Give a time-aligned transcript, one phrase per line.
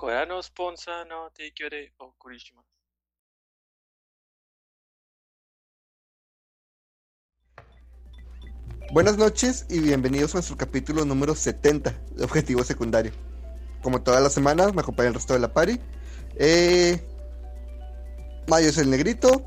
[0.00, 0.40] Corano
[1.06, 1.26] no
[1.98, 2.64] o Kurishima.
[8.92, 13.12] Buenas noches y bienvenidos a nuestro capítulo número 70 de Objetivo Secundario.
[13.82, 15.78] Como todas las semanas, me acompaña el resto de la party.
[16.36, 16.98] Eh,
[18.48, 19.44] Mayo es el negrito.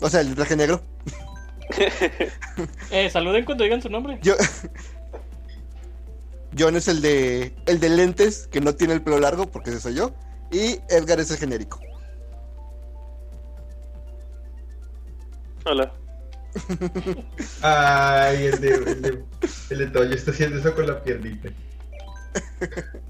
[0.00, 0.82] O sea, el traje negro.
[2.90, 4.18] eh, saluden cuando digan su nombre.
[4.22, 4.34] Yo,
[6.58, 9.80] John es el de el de lentes que no tiene el pelo largo porque ese
[9.80, 10.14] soy yo
[10.50, 11.80] y Edgar es el genérico.
[15.64, 15.92] Hola.
[17.62, 19.24] Ay, el de, el de,
[19.70, 21.48] el de Toyo está haciendo eso con la piernita.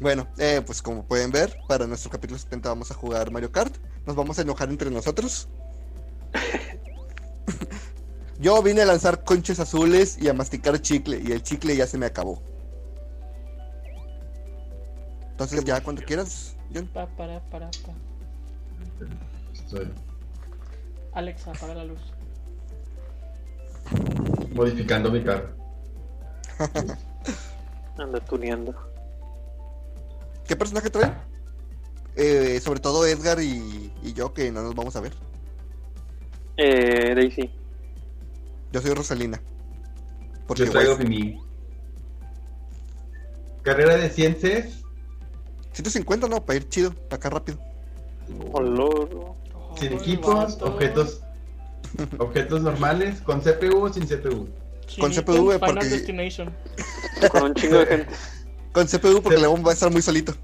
[0.00, 3.74] Bueno, eh, pues como pueden ver, para nuestro capítulo 70 vamos a jugar Mario Kart.
[4.06, 5.48] Nos vamos a enojar entre nosotros.
[8.38, 11.98] Yo vine a lanzar conches azules y a masticar chicle, y el chicle ya se
[11.98, 12.40] me acabó.
[15.30, 16.86] Entonces ya cuando quieras, John.
[16.88, 17.92] Pa, para, para, pa.
[19.52, 19.88] Estoy
[21.12, 22.00] Alexa, apaga la luz.
[24.52, 25.48] modificando mi carro.
[27.98, 28.74] Anda tuneando.
[30.46, 31.12] ¿Qué personaje trae?
[32.14, 35.12] Eh, sobre todo Edgar y, y yo, que no nos vamos a ver.
[36.56, 37.50] Eh, Daisy.
[38.72, 39.40] Yo soy Rosalina.
[40.46, 41.42] Porque Yo traigo guay, mi
[43.62, 44.82] carrera de ciencias
[45.72, 47.58] 150 no, para ir chido, para acá rápido.
[48.52, 49.34] Olor.
[49.78, 51.20] sin Ay, equipos, objetos
[52.18, 54.48] objetos normales, con CPU o sin CPU.
[54.86, 56.54] Sin con CPU, porque- Destination.
[57.30, 58.12] Con un chingo de gente.
[58.72, 59.38] Con CPU porque.
[59.38, 60.34] León va a estar muy solito.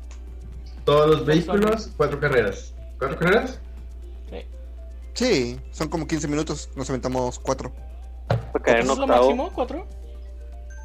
[0.84, 2.74] Todos los vehículos, cuatro carreras.
[2.98, 3.58] ¿Cuatro carreras?
[4.30, 4.36] Sí.
[5.14, 7.72] Sí, son como 15 minutos, nos aventamos 4.
[8.28, 9.52] En ¿Eso es lo máximo?
[9.52, 9.86] ¿Cuatro?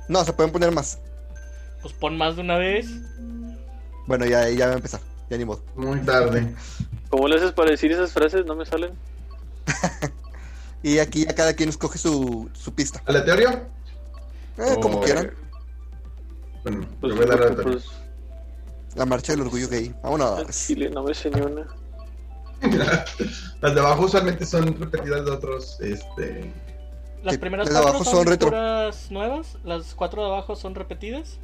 [0.07, 0.99] No, se pueden poner más.
[1.81, 2.87] Pues pon más de una vez.
[4.07, 5.63] Bueno, ya, ya va a empezar, ya ni modo.
[5.75, 6.53] Muy tarde.
[7.09, 8.45] ¿Cómo le haces para decir esas frases?
[8.45, 8.91] No me salen.
[10.81, 13.01] Y aquí ya cada quien escoge su, su pista.
[13.05, 13.67] ¿Aleatorio?
[14.57, 15.31] Eh, como quieran.
[16.63, 17.85] Bueno, Pues, voy a dar porque, pues,
[18.95, 19.93] La marcha del orgullo gay.
[20.01, 20.47] Vámonos.
[20.67, 21.67] chile no me ni una.
[23.61, 26.53] Las de abajo usualmente son repetidas de otros, este...
[27.23, 28.49] Las Sí, primeras las cuatro abajo son, retro.
[29.09, 29.57] nuevas.
[29.63, 31.37] Las cuatro de abajo son repetidas.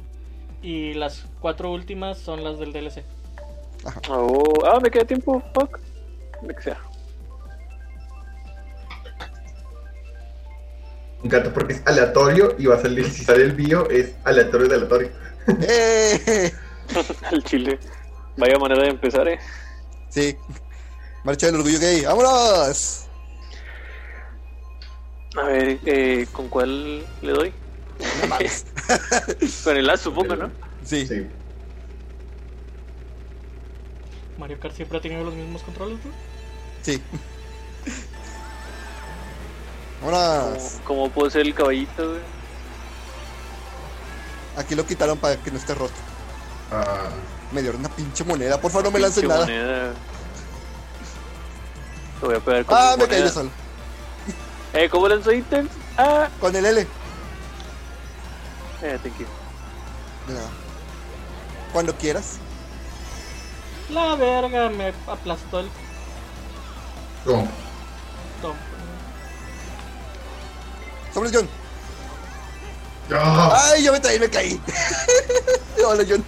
[0.62, 3.04] Y las cuatro últimas son las del DLC.
[4.08, 5.42] Oh, ah, me queda tiempo.
[5.54, 5.78] Fuck.
[6.56, 6.78] Que sea.
[11.22, 14.68] Me encanta porque es aleatorio y va a salir, si sale el bio, es aleatorio
[14.68, 15.10] de aleatorio.
[15.68, 16.52] ¡Eh!
[17.30, 17.78] Al chile.
[18.36, 19.38] Vaya manera de empezar, eh.
[20.08, 20.36] Sí.
[21.24, 22.02] Marcha del orgullo gay.
[22.04, 23.05] ¡Vámonos!
[25.36, 27.52] A ver, eh, ¿con cuál le doy?
[29.64, 30.50] Con el A, supongo, ¿no?
[30.84, 31.06] Sí.
[31.06, 31.26] Sí.
[34.38, 36.12] Mario Kart siempre ha tenido los mismos controles, ¿no?
[36.82, 37.02] Sí.
[40.00, 40.76] ¿Cómo, Vámonos.
[40.84, 42.20] cómo puedo ser el caballito, güey?
[44.56, 45.94] Aquí lo quitaron para que no esté roto.
[46.70, 47.08] Ah,
[47.52, 48.60] Me dieron una pinche moneda.
[48.60, 49.40] Por favor, no me lancen nada.
[49.40, 49.92] moneda.
[52.20, 53.50] Te voy a pegar con Ah, me caí yo moneda.
[54.76, 55.70] Eh, ¿cómo lanzo ítems?
[55.96, 56.80] Ah, Con el L.
[58.82, 59.26] eh, thank you.
[60.28, 60.48] De nada.
[61.72, 62.36] Cuando quieras.
[63.88, 65.70] La verga me aplastó el
[67.24, 67.48] ¿cómo?
[68.42, 68.54] tom.
[71.14, 71.48] Sobre John.
[73.14, 73.70] ¡Ah!
[73.72, 74.60] Ay, yo me traí, me caí.
[75.86, 76.24] Hola, John.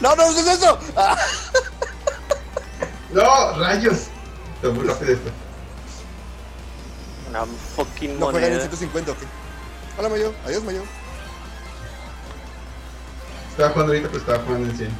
[0.00, 0.78] No, no, no es eso.
[0.96, 1.16] Ah,
[3.12, 3.58] ¡No!
[3.58, 4.08] ¡Rayos!
[4.56, 5.30] Está muy rápido esto.
[7.42, 8.68] Una fucking no juegan en moneda.
[8.68, 9.18] 150, ok.
[9.98, 10.34] Hola, Mayo.
[10.46, 10.82] Adiós, Mayo.
[13.50, 14.90] Estaba jugando ahorita, pero estaba jugando en 100.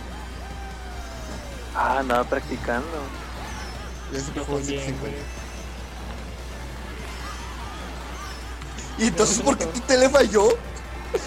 [1.75, 2.87] Ah, andaba practicando.
[4.13, 5.01] Ya siempre Yo juego en también, 150.
[5.01, 5.47] güey.
[8.99, 10.49] ¿Y entonces por qué tu tele falló?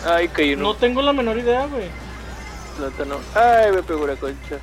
[0.06, 1.90] Ay, caí en No un tengo la menor idea, güey.
[2.78, 3.19] plátano.
[3.36, 4.57] Ay, me pegó una concha.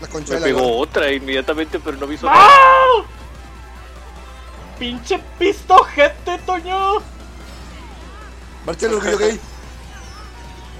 [0.00, 0.72] La concha Me de la pegó lora.
[0.76, 2.46] otra inmediatamente, pero no nada.
[2.48, 3.02] ¡Ah!
[4.78, 6.96] ¡Pinche pisto, gente, Toño!
[8.66, 9.40] Marcha del orgullo gay.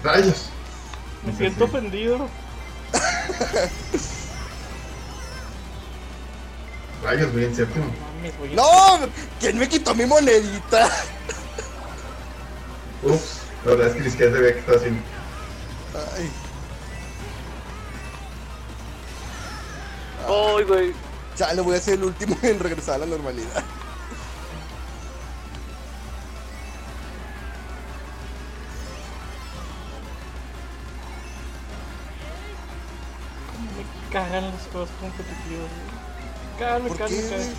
[0.02, 0.50] ¡Rayos!
[1.24, 2.28] Me siento ofendido.
[7.02, 7.32] ¡Rayos!
[7.32, 7.54] Voy en
[8.38, 8.54] güey.
[8.54, 8.98] ¡No!
[9.38, 10.90] ¿Quién me quitó mi monedita?
[13.02, 13.40] Ups.
[13.64, 15.02] La verdad es que ni siquiera sabía que estaba haciendo.
[16.16, 16.30] Ay.
[20.26, 20.94] Ay, güey.
[21.36, 23.64] Ya le voy a ser el último en regresar a la normalidad.
[34.14, 36.58] Cagan los juegos competitivos, güey.
[36.58, 37.54] Cagan, me ¿Por cagan, me qué, cagan.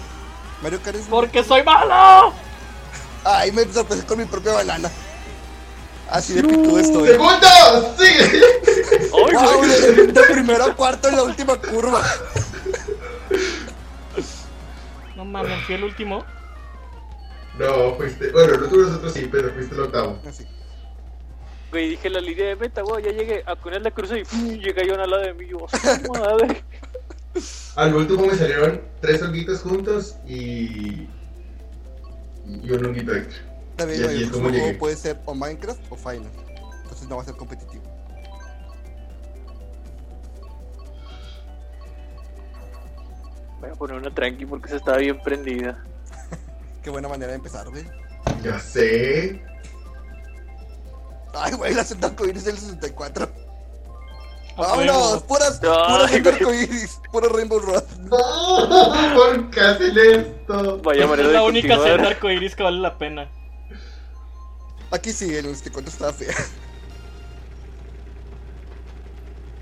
[0.64, 1.06] Mario Kart es.
[1.08, 2.34] ¡Porque soy malo!
[3.26, 4.90] Ay, me sorprendí con mi propia banana.
[6.10, 7.10] Así de picudo estoy.
[7.10, 7.96] ¡Segundo!
[7.98, 8.42] ¡Sigue!
[9.02, 12.02] ¡Ay, Wow, de, de primero a cuarto en la última curva.
[15.16, 16.24] No mames, fui el último.
[17.58, 18.32] No, fuiste.
[18.32, 20.20] Bueno, no tú nosotros sí, pero fuiste el octavo.
[20.28, 20.46] Así.
[21.72, 24.50] Güey, dije la línea de meta, güey, ya llegué a poner la cruz y ¡pum!
[24.60, 25.48] llega yo al lado de mí.
[25.48, 26.64] Yo, ¡su madre!
[27.76, 31.08] Al último me salieron tres honguitos juntos y.
[32.46, 33.44] y un honguito extra.
[33.72, 34.16] Está bien, Y así güey.
[34.18, 34.78] es El como juego llegué.
[34.78, 36.32] puede ser o Minecraft o Final.
[36.84, 37.84] Entonces no va a ser competitivo.
[43.60, 45.84] Voy a poner una tranqui porque se estaba bien prendida.
[46.84, 47.84] Qué buena manera de empezar, güey.
[48.44, 49.42] Ya sé.
[51.38, 53.30] Ay, güey, la senda arcoíris del 64.
[54.58, 55.24] A ¡Vámonos!
[55.24, 57.00] ¡Puras, puras arcoíris!
[57.12, 57.84] ¡Puro Rainbow Road!
[58.00, 58.18] No,
[59.16, 60.80] ¿por qué hacen esto?
[60.82, 63.30] Vaya Es manera de la única senda arcoiris que vale la pena.
[64.92, 66.34] Aquí sí, el 64 estaba fea.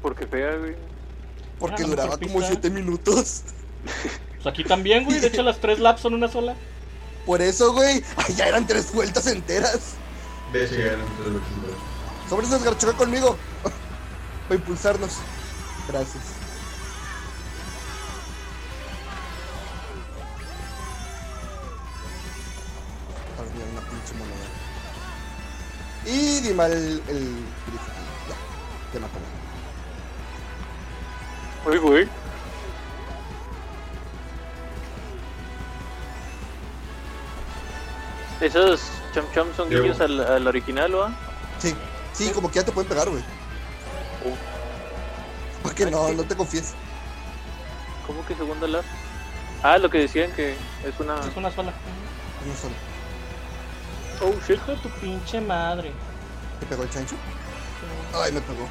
[0.02, 0.76] Porque fea, güey.
[1.60, 2.54] Porque Ah, duraba mejor como pista.
[2.62, 3.42] 7 minutos.
[4.36, 5.20] Pues aquí también, güey.
[5.20, 6.56] De hecho, las tres laps son una sola.
[7.26, 8.04] Por eso, güey.
[8.18, 9.96] Ay, ya eran tres vueltas enteras.
[12.30, 13.38] Sobre eso choca conmigo.
[14.48, 15.18] Para impulsarnos.
[15.88, 16.24] Gracias.
[23.72, 24.46] Una pinche moneda.
[26.06, 27.92] Y di mal el, el grifo.
[28.30, 28.36] Ya,
[28.92, 29.20] te mató.
[31.66, 32.08] Uy, güey.
[38.40, 38.82] Esos
[39.14, 39.84] cham cham son Llevo.
[39.84, 41.10] guiños al, al original, ¿o?
[41.60, 41.76] Sí,
[42.14, 43.22] sí, como que ya te pueden pegar, güey.
[44.26, 44.36] Oh.
[45.62, 46.16] Porque Ay, no, sí.
[46.16, 46.74] no te confíes.
[48.08, 48.84] ¿Cómo que segunda lap?
[49.62, 51.20] Ah, lo que decían que es una.
[51.22, 51.72] Es una sola.
[52.46, 52.76] No solo.
[54.22, 54.58] Oh shit.
[54.58, 55.92] Hijo de tu pinche madre.
[56.60, 57.16] ¿Te pegó el chancho?
[58.14, 58.68] Ay, me pegó.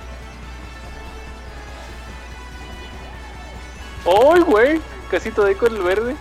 [4.04, 4.80] ¡Ay, güey!
[5.10, 6.16] Casi te doy con el verde.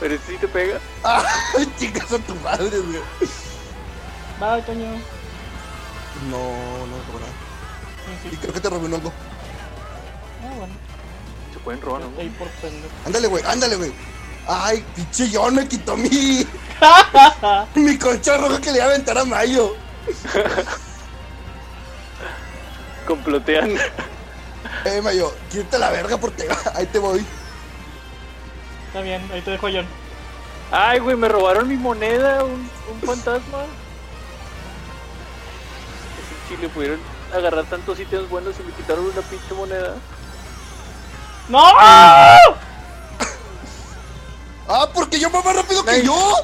[0.00, 0.78] Pero ese sí te pega.
[1.04, 3.00] ¡Ay, chicas a tu madre, güey!
[4.38, 4.86] Bye, Toño.
[6.30, 7.32] No, no me nada.
[8.22, 9.12] Sí, Y creo que te robé un hongo.
[10.44, 10.74] Ah, bueno.
[11.52, 12.20] Se pueden robar, ¿no?
[12.20, 12.94] Ahí por pendejo.
[13.04, 13.92] Ándale, güey, ándale, güey.
[14.46, 16.08] Ay, pinche John me quitó mi.
[17.74, 19.74] mi concha roja que le iba a aventar a Mayo.
[23.06, 23.76] Complotean.
[24.84, 27.24] Eh, Mayo, quítate la verga porque ahí te voy.
[28.88, 29.86] Está bien, ahí te dejo a John.
[30.70, 31.16] ¡Ay, güey!
[31.16, 32.44] Me robaron mi moneda.
[32.44, 33.64] Un, un fantasma.
[36.48, 37.00] Si le pudieron
[37.34, 39.94] agarrar tantos ítems buenos y me quitaron una pinche moneda.
[41.48, 41.62] ¡No!
[44.68, 46.34] Ah, porque yo voy más rápido que yo.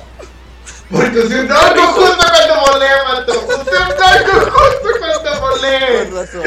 [0.88, 3.32] Porque usé un arco justo cuando volé, mato.
[3.32, 6.04] Usé un justo cuando Con volé.
[6.10, 6.42] razón.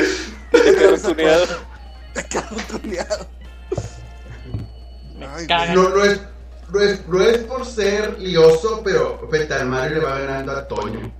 [0.53, 1.45] Me quedo tuneado.
[2.15, 3.27] Me quedo tuneado.
[5.17, 6.21] No, no es,
[6.69, 11.11] no es, no es por ser lioso, pero Fetal Mario le va ganando a Toño.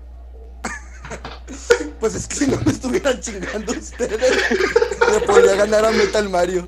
[1.99, 4.51] Pues es que si no me estuvieran chingando ustedes,
[5.11, 6.67] le podría ganar a Metal Mario.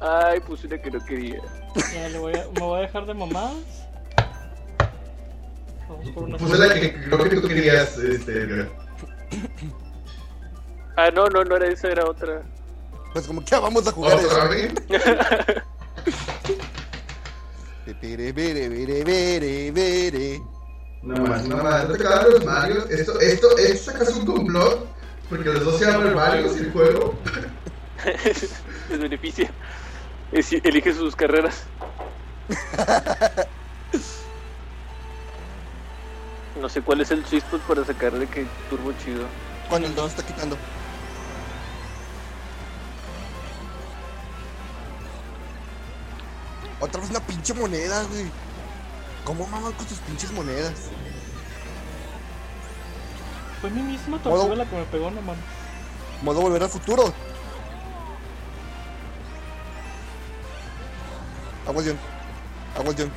[0.00, 1.40] Ay, puse una que no quería.
[1.94, 3.54] Ya, le voy a, me voy a dejar de mamadas.
[5.88, 8.68] Vamos por una Puse la que creo que tú querías, este.
[10.96, 12.42] Ah, no, no, no era esa, era otra.
[13.12, 14.48] Pues como que ya vamos a jugar ¿Otra eso.
[14.48, 14.74] vez?
[18.00, 20.42] Bere, bere, bere, bere, bere.
[21.02, 21.88] No más, no más.
[21.88, 22.90] No te quedaron los Marios.
[22.90, 24.86] Esto, esto, esto sacas un complot.
[25.28, 27.14] Porque los dos se llaman Marios y el juego.
[28.24, 28.50] Les
[29.00, 29.50] beneficia.
[30.30, 31.62] Es- Elige sus carreras.
[36.60, 39.24] No sé cuál es el sweet spot para sacarle que turbo chido.
[39.68, 40.56] Cuando el 2 está quitando.
[46.80, 48.24] Otra vez una pinche moneda, güey.
[49.24, 50.88] ¿Cómo maman con sus pinches monedas?
[53.60, 55.44] Fue mi misma tortuga la que me pegó, no mames.
[56.22, 57.12] Modo volver al futuro.
[61.66, 61.98] Aguas, John.
[62.76, 63.12] Aguas, John.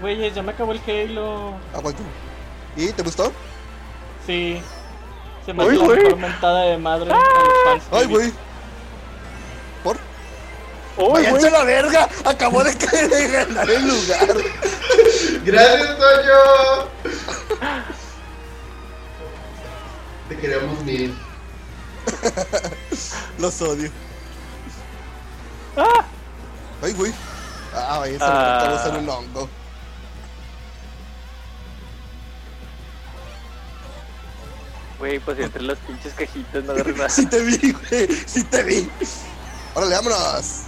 [0.00, 1.54] Güeyes, ya me acabó el Halo.
[1.74, 2.06] Aguas, John.
[2.76, 3.32] ¿Y te gustó?
[4.24, 4.60] Sí.
[5.44, 5.98] Se me hace la güey.
[5.98, 7.55] mejor mentada de madre a los fans.
[7.92, 8.32] Ay, güey.
[9.82, 9.98] ¿Por?
[10.96, 11.54] ¡Oh, ¡Váyanse güey!
[11.54, 12.08] a la verga!
[12.24, 14.36] Acabó de caer de ganar el lugar.
[15.44, 16.88] Gracias, Toño.
[20.28, 21.16] Te queremos mil.
[23.38, 23.90] Los odio.
[25.76, 26.04] ¡Ah!
[26.82, 27.12] Ay, güey.
[27.74, 28.90] Ah, vaya, se Ah.
[28.92, 29.48] me un hongo.
[34.98, 37.08] Güey, pues entre las pinches cajitas no agarré nada.
[37.10, 38.08] Sí te vi, güey.
[38.26, 38.90] Sí te vi.
[39.74, 40.62] Órale, vámonos.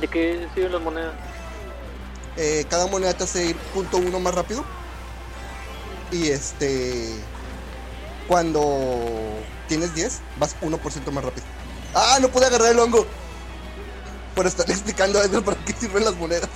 [0.00, 1.14] ¿De qué sirven las monedas?
[2.36, 4.64] Eh, cada moneda te hace ir punto uno más rápido.
[6.10, 7.16] Y este.
[8.26, 11.46] Cuando tienes 10, vas 1% más rápido.
[11.94, 12.18] ¡Ah!
[12.20, 13.06] No pude agarrar el hongo.
[14.38, 16.48] Por estar explicando a Edgar para qué sirven las monedas.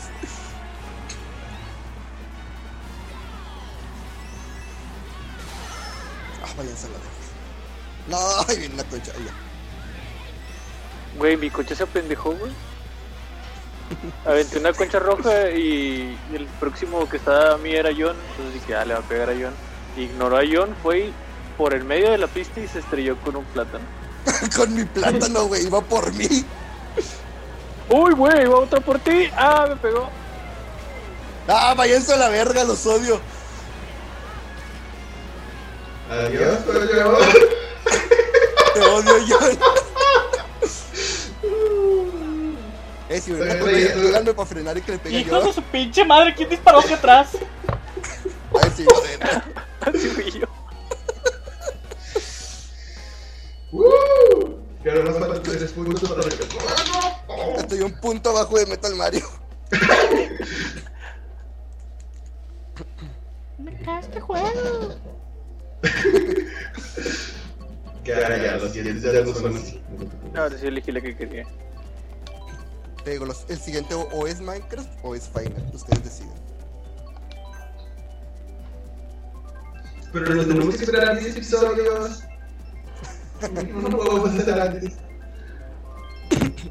[6.45, 7.11] Ah, váyanse a la verga.
[8.07, 9.11] No, ahí viene la concha.
[9.17, 9.33] ahí ya.
[11.19, 12.53] Güey, mi coche se apendejó, güey.
[14.27, 18.17] Aventé una concha roja y, y el próximo que estaba a mí era John.
[18.31, 19.55] Entonces dije, ah, le va a pegar a John.
[19.97, 21.11] Ignoró a John, fue
[21.59, 23.85] por el medio de la pista y se estrelló con un plátano.
[24.57, 25.67] Con mi plátano, güey.
[25.67, 26.45] Iba por mí.
[27.89, 28.47] ¡Uy, güey!
[28.47, 29.29] ¡Va otra por ti!
[29.37, 30.09] ¡Ah, me pegó!
[31.49, 33.21] Ah, váyanse a la verga, los odio.
[36.11, 37.17] Adiós, Toño.
[38.75, 39.59] Te odio, John.
[43.09, 45.47] eh, si hubiera díganme para frenar y que le pegue Hijos yo.
[45.49, 47.29] de su pinche madre, ¿quién disparó hacia atrás?
[48.55, 49.43] A ver si joder.
[49.81, 50.47] Así fui yo.
[53.73, 54.62] ¡Uh!
[54.85, 59.27] Y ahora nos faltan tres puntos para el Estoy un punto abajo de Metal Mario.
[63.59, 64.97] Me cae este juego.
[68.05, 69.81] Que ahora ya, los siguientes ya no son así.
[70.35, 71.47] Ahora sí elegí la que quería.
[73.05, 75.65] Te digo, los- el siguiente o, o es Minecraft o es Final.
[75.73, 76.33] Ustedes deciden.
[80.13, 82.23] Pero nos tenemos que esperar 10 episodios.
[83.51, 84.95] No podemos hacer antes.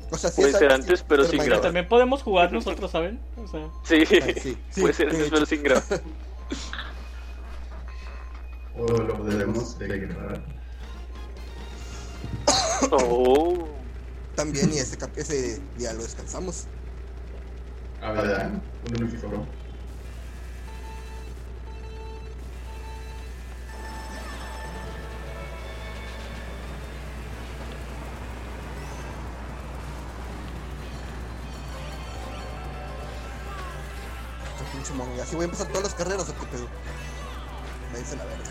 [0.09, 1.61] O sea, sí Puede ser antes, antes, pero es sin grabar.
[1.61, 3.19] También podemos jugar nosotros, ¿saben?
[3.37, 5.83] O sea, Sí, Ah, sí, sí, puede ser antes, pero sin grabar.
[8.77, 10.41] O lo podremos grabar.
[12.91, 13.67] Oh.
[14.35, 16.65] También, y ese, ese día lo descansamos.
[18.01, 18.49] Ah, ¿verdad?
[18.89, 19.45] Un uniforme.
[35.21, 36.67] Así voy a empezar todas las carreras o qué pedo.
[37.91, 38.43] Váyanse a la verga.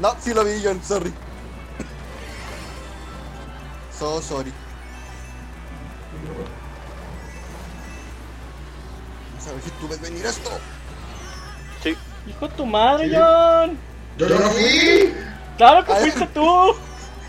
[0.00, 1.12] No, sí lo vi, John, sorry.
[3.98, 4.52] So sorry.
[9.30, 10.50] Vamos a ver si tú ves venir esto.
[11.82, 11.96] Sí.
[12.26, 13.14] hijo de tu madre, Sí.
[13.16, 13.78] John.
[14.18, 15.14] ¡Yo no fui!
[15.56, 16.00] Claro que Ay.
[16.02, 16.74] fuiste tú.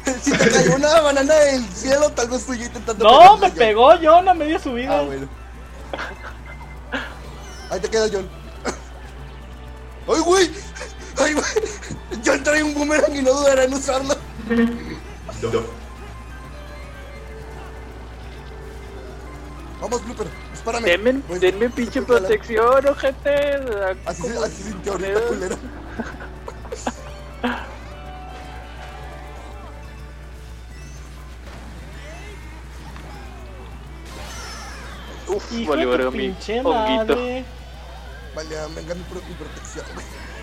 [0.22, 3.04] si te cayó una banana del cielo, tal vez fui yo intentando.
[3.06, 3.58] No, me John.
[3.58, 5.00] pegó John a media subida.
[5.00, 5.28] Ah, bueno.
[7.74, 8.30] Ahí te queda John.
[10.08, 10.52] ¡Ay, güey!
[11.18, 11.46] ¡Ay, güey!
[12.24, 14.14] John trae un boomerang y no dudará en usarlo.
[15.42, 15.64] No.
[19.82, 20.88] Vamos, Blooper, espárame.
[20.92, 23.56] Denme, denme pinche protección, ojete.
[24.06, 25.58] Así, se- así se sintió ahorita, culero.
[35.28, 37.18] Uf, de verga mi pinche honguito.
[38.36, 39.86] Vale, venga mi, mi protección.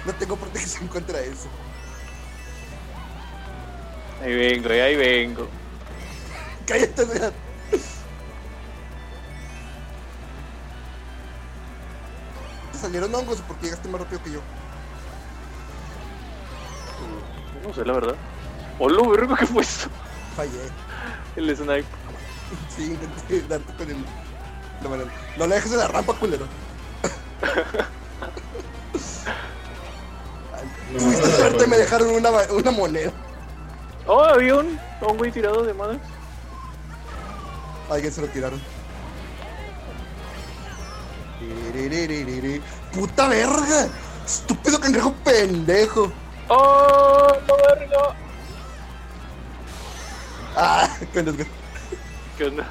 [0.07, 1.47] No tengo protección contra eso.
[4.23, 5.47] Ahí vengo, ahí vengo.
[6.67, 7.05] Cállate.
[12.73, 14.41] ¿Te salieron hongos porque llegaste más rápido que yo?
[17.67, 18.15] No sé, la verdad.
[18.79, 19.91] Hola, verga, ¿qué fue eso?
[20.35, 20.71] Fallé.
[21.37, 21.85] El snipe.
[22.75, 23.99] Sí, intenté darte con el.
[24.83, 25.05] No,
[25.37, 26.47] no le dejes en la rampa, culero.
[30.93, 33.13] No, suerte, me dejaron una, una moneda.
[34.07, 35.99] Oh, había un, un güey tirado de madre.
[37.91, 38.61] Alguien se lo tiraron.
[42.93, 43.89] ¡Puta verga!
[44.27, 46.13] ¡Estúpido cangrejo pendejo!
[46.49, 48.15] ¡Oh, no, verga!
[50.57, 50.89] ¡Ah!
[51.15, 51.35] Con los-
[52.39, 52.69] ¿Qué onda?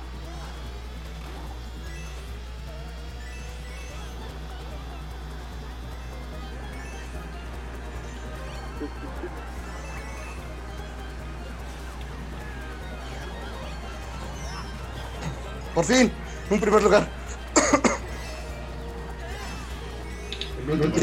[15.79, 16.11] Por fin,
[16.49, 17.07] un primer lugar.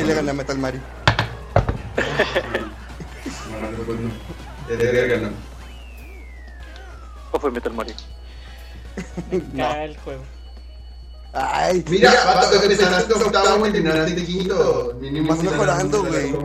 [0.04, 0.82] le gana Metal Mario.
[7.32, 7.94] ¿O fue Metal Mario?
[9.32, 10.22] Me caga el juego.
[11.32, 13.14] Ay, mira, pato, que empezaste
[16.02, 16.32] güey.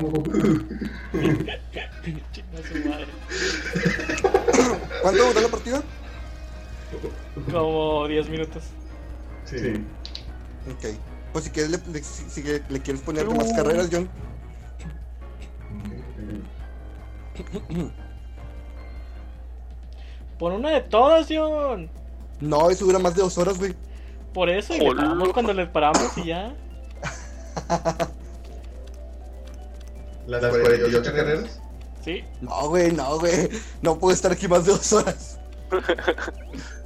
[5.01, 5.83] ¿Cuánto duró la partida?
[7.51, 8.63] Como 10 minutos.
[9.45, 9.83] Sí.
[10.69, 10.95] Ok.
[11.33, 14.09] Pues si quieres le, le- si, si le- quieres poner más carreras, John.
[20.39, 21.89] Por una de todas, John.
[22.39, 23.75] No, eso dura más de dos horas, güey.
[24.33, 26.55] Por eso, y le paramos cuando le paramos y ya.
[30.27, 31.59] Las 48 carreras.
[32.03, 32.23] Sí.
[32.39, 33.49] No, güey, no, güey.
[33.81, 35.39] No puedo estar aquí más de dos horas.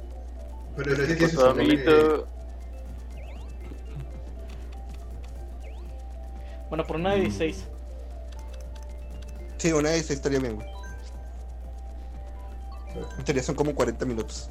[0.76, 2.26] Pero es que que- amiguito.
[6.68, 7.64] Bueno, por una de 16.
[9.58, 10.68] Sí, una de esas estaría bien, güey.
[13.18, 14.50] En teoría son como 40 minutos.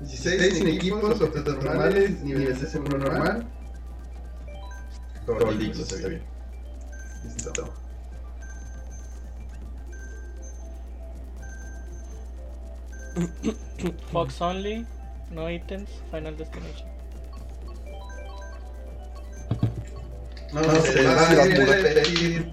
[0.00, 3.46] 16 sin equipos, objetos normales, nivel de seguro normal.
[5.26, 6.22] Solitos, está bien.
[7.24, 7.52] Listo.
[14.12, 14.86] Fox only.
[15.30, 15.88] No items.
[16.10, 16.88] Final destination.
[20.52, 22.52] No, se va a repetir.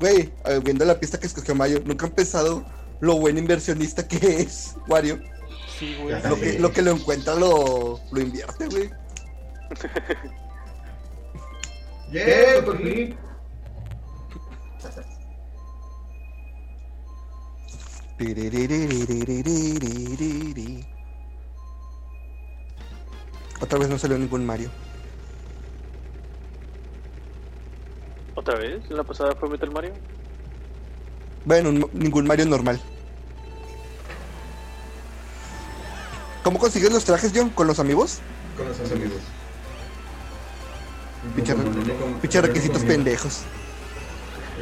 [0.00, 0.32] Güey,
[0.64, 2.64] viendo la pista que escogió Mayo, nunca han pensado
[3.00, 5.20] lo buen inversionista que es Wario.
[5.78, 6.20] Sí, güey.
[6.20, 8.90] Ya Lo que, lo que lo encuentra lo, lo invierte, güey.
[12.12, 13.16] Yeah, por fin.
[23.60, 24.70] Otra vez no salió ningún Mario.
[28.34, 28.82] ¿Otra vez?
[28.90, 29.92] ¿En la pasada fue Metal Mario?
[31.44, 32.80] Bueno, ningún Mario normal.
[36.42, 37.50] ¿Cómo consigues los trajes, John?
[37.50, 38.18] ¿Con los amigos?
[38.56, 39.20] Con los amigos.
[42.20, 43.42] Pichar, requisitos pendejos.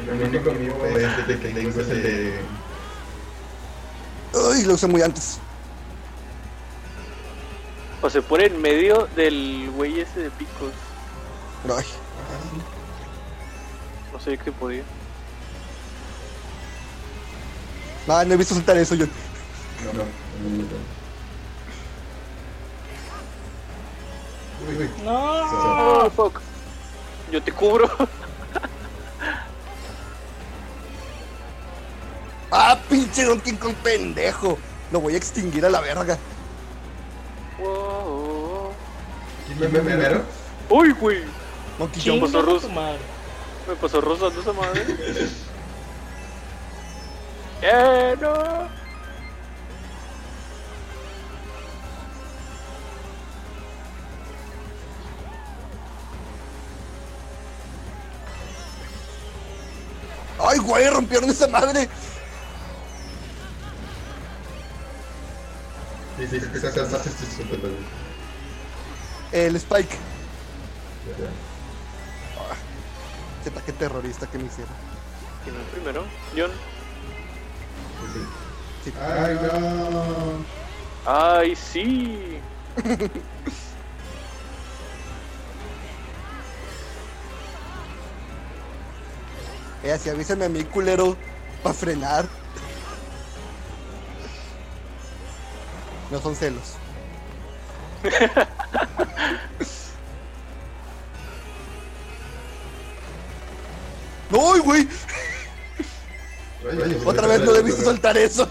[0.09, 2.39] El único amigo este que tengo es el de.
[4.33, 5.39] Uy, lo usé muy antes.
[8.01, 10.71] O se pone en medio del güey ese de picos.
[11.65, 11.85] Ay,
[14.11, 14.83] No sé qué podía.
[18.07, 19.09] no, no he visto saltar eso, John.
[19.85, 20.91] No, no, no, no.
[24.67, 24.89] Uy, uy.
[25.03, 26.05] No.
[26.05, 26.41] Oh, fuck.
[27.31, 27.89] Yo te cubro.
[32.51, 34.57] Ah, pinche Donkey Kong pendejo.
[34.91, 36.17] Lo voy a extinguir a la verga.
[37.57, 38.73] Wow.
[39.47, 40.23] ¿Quién me primero?
[40.69, 41.23] Uy, güey.
[41.77, 41.93] Jump.
[41.95, 42.67] Chinga Ruso.
[42.67, 42.99] tu madre.
[43.67, 44.85] Me pasó rozando esa madre.
[47.61, 48.81] ¡Eh, no!
[60.43, 61.87] Ay, güey, rompieron esa madre.
[66.31, 67.75] Sí, sí, que más este súper bien.
[69.33, 69.97] El Spike.
[71.05, 71.31] Ya, ya.
[73.43, 74.73] Qué ataque terrorista que me hicieron.
[75.43, 76.05] ¿Quién es primero?
[76.33, 76.51] John.
[78.85, 78.93] Sí.
[78.97, 80.45] Ay, no.
[81.05, 82.39] ¡Ay, sí!
[89.83, 91.17] Eh, así avísame a mí, culero,
[91.63, 92.27] para frenar.
[96.11, 96.75] No son celos.
[104.29, 104.87] ¡No, güey!
[107.05, 108.47] Otra vez no debiste soltar eso.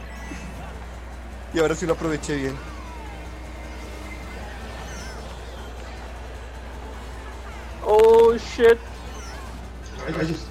[1.54, 2.56] y ahora sí lo aproveché bien.
[7.84, 8.78] ¡Oh, shit!
[10.06, 10.46] Ay, rayos.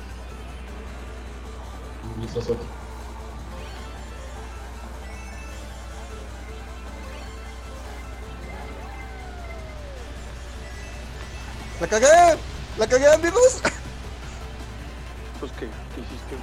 [11.79, 12.37] ¡La cagué!
[12.77, 13.61] ¡La cagué, amigos!
[15.39, 15.67] Pues, ¿qué?
[15.95, 16.35] ¿Qué hiciste?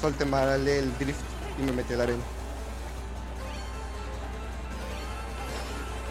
[0.00, 1.18] Solté mal el drift
[1.58, 2.22] y me metí a la arena.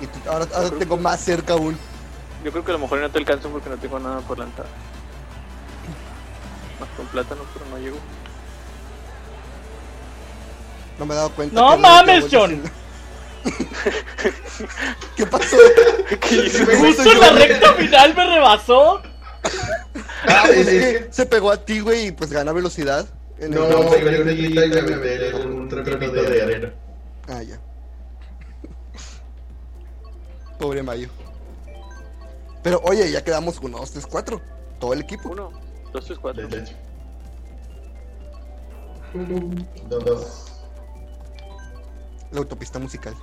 [0.01, 1.77] Y tú- ahora, ahora tengo más cerca aún.
[2.43, 4.65] Yo creo que a lo mejor no te alcanzo porque no tengo nada por lanzar.
[6.79, 7.97] Más con plátano, pero no llego.
[10.99, 11.55] No me he dado cuenta.
[11.61, 12.49] No que mames, John.
[12.59, 12.71] vueltas
[15.15, 15.57] ¿Qué pasó?
[16.21, 16.65] ¿Qué hizo?
[16.65, 19.01] Justo en la recta final me rebasó.
[20.27, 20.67] Ah, pues Es
[21.07, 23.05] que se pegó a ti, güey, y pues gana velocidad.
[23.39, 26.73] En el- No, me dio una grita y me en un trapito de arena.
[27.27, 27.59] Ah, ya.
[30.57, 31.09] Pobre Mayo.
[32.61, 34.41] Pero oye, ya quedamos 1, 2, 3, 4.
[34.79, 35.29] Todo el equipo.
[35.29, 35.51] Uno,
[35.91, 36.47] dos, tres, cuatro.
[36.47, 36.73] De hecho.
[39.89, 40.51] Dos, dos.
[42.31, 43.13] La autopista musical.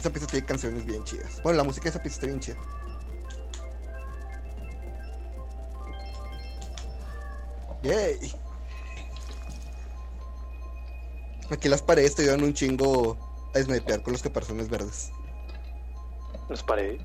[0.00, 1.42] Esa pista tiene canciones bien chidas.
[1.42, 2.56] Bueno, la música de esa pista está bien chida.
[7.82, 8.32] Yay.
[11.50, 13.18] Aquí las paredes te ayudan un chingo
[13.54, 15.12] a snipear con los caparazones verdes.
[16.48, 17.02] Las paredes.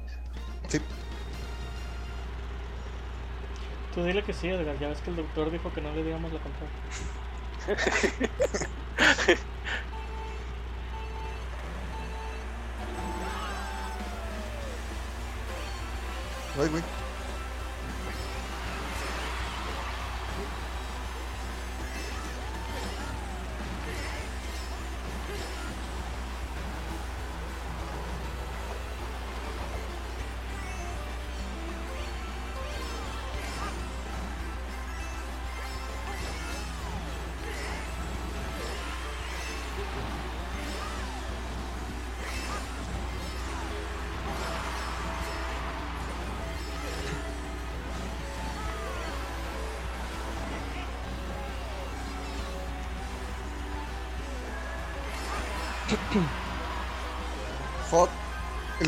[0.70, 0.80] Sí.
[3.94, 4.80] Tú dile que sí, Edgar.
[4.80, 6.72] Ya ves que el doctor dijo que no le digamos la contraria.
[16.58, 16.70] Ay,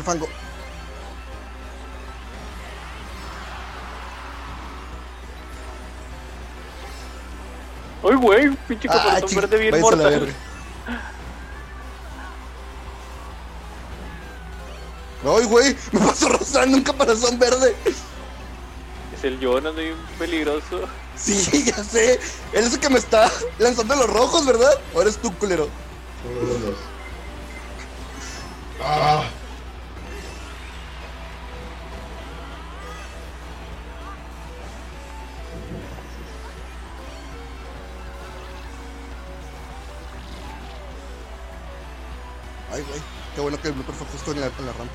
[0.08, 0.28] fango.
[8.02, 8.50] ¡Ay, güey!
[8.68, 10.20] Pinche Ah, caparazón ching- verde bien váyanse a la mortal.
[10.20, 10.34] verga.
[15.24, 17.74] Ay, güey, me pasó rozando un caparazón verde.
[19.16, 20.82] Es el Jonas, muy peligroso.
[21.16, 22.20] Sí, ya sé.
[22.52, 24.70] Él es el que me está lanzando los rojos, ¿verdad?
[24.94, 25.68] Ahora eres tú, culero.
[26.24, 26.74] Uno, dos, dos.
[28.80, 29.24] Ah.
[43.48, 44.92] Bueno que el blooper fue justo en la, en la rampa.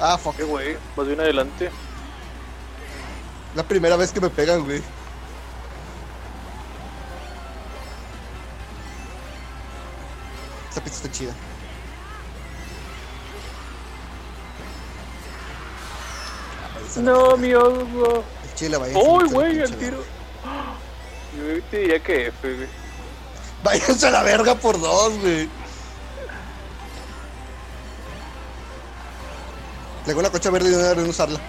[0.00, 0.36] Ah, fuck.
[0.36, 0.76] ¡Qué güey!
[0.96, 1.70] Más bien adelante.
[3.54, 4.82] La primera vez que me pegan, güey.
[10.68, 11.32] Esa pista está chida.
[16.64, 18.35] Ah, la No, mi ojo.
[18.56, 18.98] Chile, vaya.
[18.98, 19.58] ¡Uy, güey!
[19.60, 19.98] El tiro.
[21.36, 22.68] Yo te diría que F, güey.
[23.62, 25.48] Váyanse a la verga por dos, güey.
[30.04, 31.40] Tengo una cocha verde y no deberían usarla.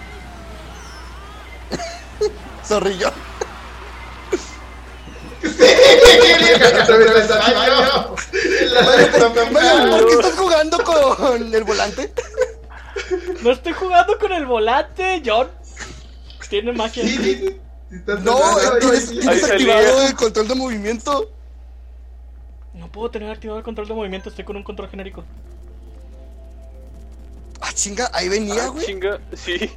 [2.68, 2.80] La
[9.46, 9.90] final.
[9.90, 12.12] ¿por qué estás jugando con el volante?
[13.42, 15.48] No estoy jugando con el volante, John.
[16.48, 17.02] Tiene magia.
[17.04, 17.56] Sí, sí,
[18.22, 18.38] No,
[18.80, 21.30] tienes, tienes activado el control de movimiento.
[22.74, 25.24] No puedo tener activado el control de movimiento, estoy con un control genérico.
[27.60, 28.86] Ah, chinga, ahí venía, Ah, güey.
[28.86, 29.70] chinga, sí.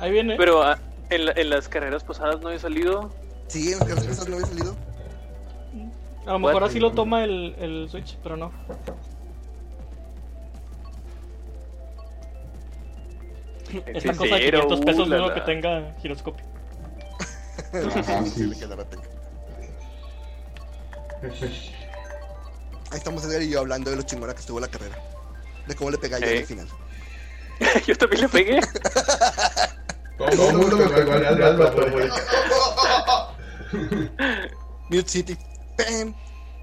[0.00, 0.36] Ahí viene.
[0.36, 0.78] Pero ah,
[1.10, 3.10] en, la- en las carreras pasadas no he salido.
[3.48, 4.76] Sí, en las cosas no había salido.
[6.26, 6.70] A lo mejor What?
[6.70, 8.52] así lo toma el, el Switch, pero no.
[13.86, 15.34] Esta cosa de Cero, 500 pesos uh, la.
[15.34, 16.44] que tenga giroscopio.
[17.72, 18.50] Ajá, sí.
[18.50, 19.04] Que la tenga.
[22.90, 24.96] Ahí estamos Edgar y yo hablando de lo chingona que estuvo la carrera.
[25.66, 26.38] De cómo le pega yo Ey.
[26.38, 26.68] al final.
[27.86, 28.60] Yo también le pegué.
[30.16, 32.08] Todo el mundo me pegó al güey.
[34.90, 35.36] Mute City.
[35.76, 36.14] Pem,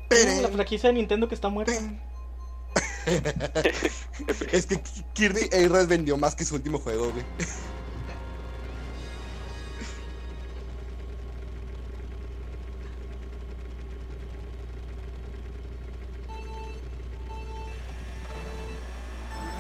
[0.10, 1.74] pere, La franquicia de Nintendo que está muerta.
[1.74, 2.00] pem.
[4.52, 4.82] Es que
[5.14, 7.26] Kirby Air vendió más que su último juego, güey.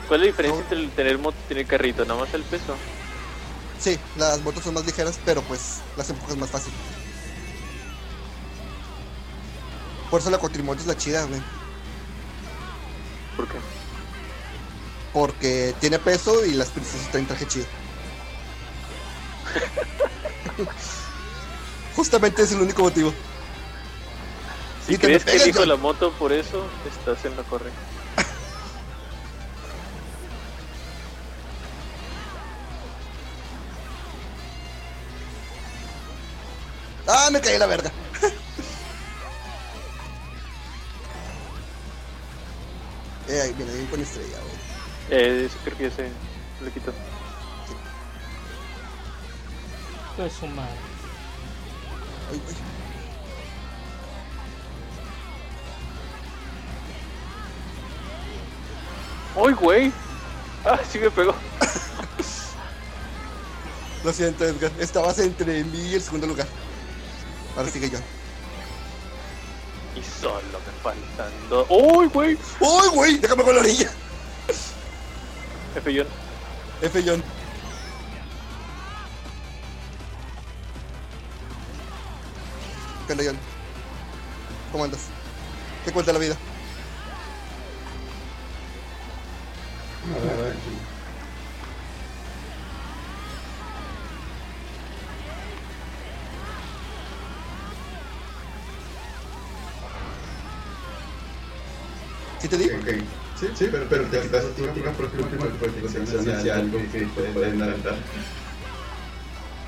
[0.08, 2.06] ¿Cuál es la diferencia entre tener moto y tener carrito?
[2.06, 2.76] Nada más el peso.
[3.80, 6.74] Sí, las motos son más ligeras, pero pues las empujas más fácil.
[10.10, 11.42] Por eso la cuatrimoto es la chida, güey.
[13.36, 13.58] ¿Por qué?
[15.14, 17.66] Porque tiene peso y las princesas traen traje chido.
[21.96, 23.14] Justamente es el único motivo.
[24.86, 27.80] Si Y crees que elijo la moto por eso, estás en lo correcto.
[37.08, 37.92] Ah, me caí la verga.
[43.58, 44.56] Viene bien con estrella, güey.
[45.22, 46.04] Eh, eso creo que ya se
[46.64, 46.94] le quitó.
[50.16, 50.72] Pues su madre.
[52.32, 52.56] Ay, güey.
[59.36, 59.92] ¡Uy, güey!
[60.64, 61.36] Ah, sí me pegó.
[64.04, 64.72] Lo siento, Edgar.
[64.80, 66.48] Estabas entre mí y el segundo lugar.
[67.58, 68.00] Ahora sigue yo.
[70.22, 71.68] Solo me faltan dos.
[71.70, 72.38] ¡Uy, güey!
[72.60, 73.18] ¡Uy, güey!
[73.18, 73.92] Déjame con la orilla.
[75.76, 76.08] F John.
[76.82, 77.04] F.
[77.06, 77.24] John.
[83.08, 83.38] ¿Qué onda, John?
[84.72, 85.02] ¿Cómo andas?
[85.84, 86.36] ¿Qué cuenta la vida?
[103.46, 107.46] Sí, sí, pero, pero te quitas tu última porque última protección hacia algo que puede
[107.46, 107.96] adelantar.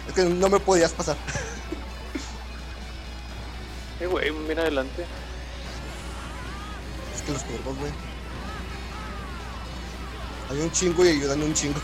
[0.07, 1.17] Es que no me podías pasar.
[3.99, 5.07] Eh, güey, mira adelante.
[7.15, 7.91] Es que los cuervos, güey.
[10.51, 11.79] Hay un chingo y ayudan un chingo.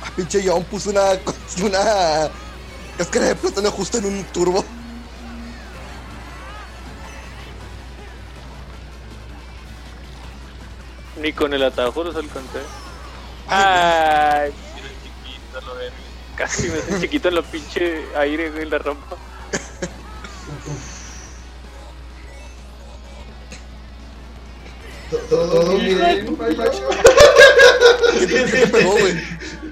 [0.00, 1.02] Ah, pinche John puso una,
[1.64, 2.30] una
[2.96, 4.64] cáscara de plátano justo en un turbo.
[11.22, 12.58] Ni con el atajo los alcancé.
[13.46, 14.52] Ay,
[15.02, 15.74] chiquito, lo.
[16.36, 19.16] Casi me hace chiquito en la pinche aire, güey, en la rampa.
[25.10, 26.88] To- Todo bien, Pacho.
[28.18, 29.14] ¿Qué te pegó, güey?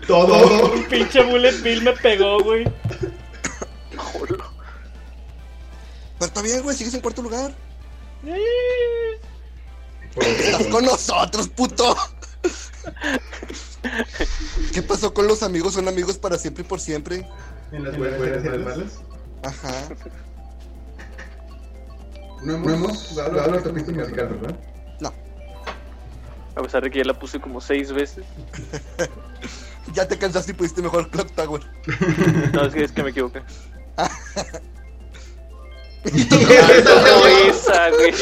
[0.07, 0.73] Todo.
[0.73, 2.65] Un pinche bullet bill me pegó, güey.
[3.97, 4.37] Jolo.
[6.19, 7.53] Pero está bien, güey, sigues en cuarto lugar.
[10.21, 11.97] Estás con nosotros, puto.
[14.73, 15.75] ¿Qué pasó con los amigos?
[15.75, 17.27] Son amigos para siempre y por siempre.
[17.73, 18.93] En las buenas y en las malas.
[19.43, 19.73] Ajá.
[22.43, 24.57] No hemos, no hemos jugado la autopista musical, ¿verdad?
[25.01, 25.13] No.
[26.57, 28.25] A pesar de que ya la puse como seis veces.
[29.95, 31.63] Ya te cansaste y pudiste mejor Clock Tower.
[32.53, 33.43] No, es que, es que me equivoqué.
[36.05, 38.13] Y No, esa, güey.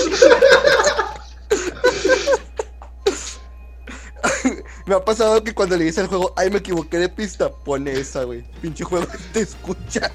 [4.88, 7.92] Me ha pasado que cuando le dice al juego, ay, me equivoqué de pista, pone
[7.92, 8.42] esa, güey.
[8.62, 10.10] Pinche juego te escucha.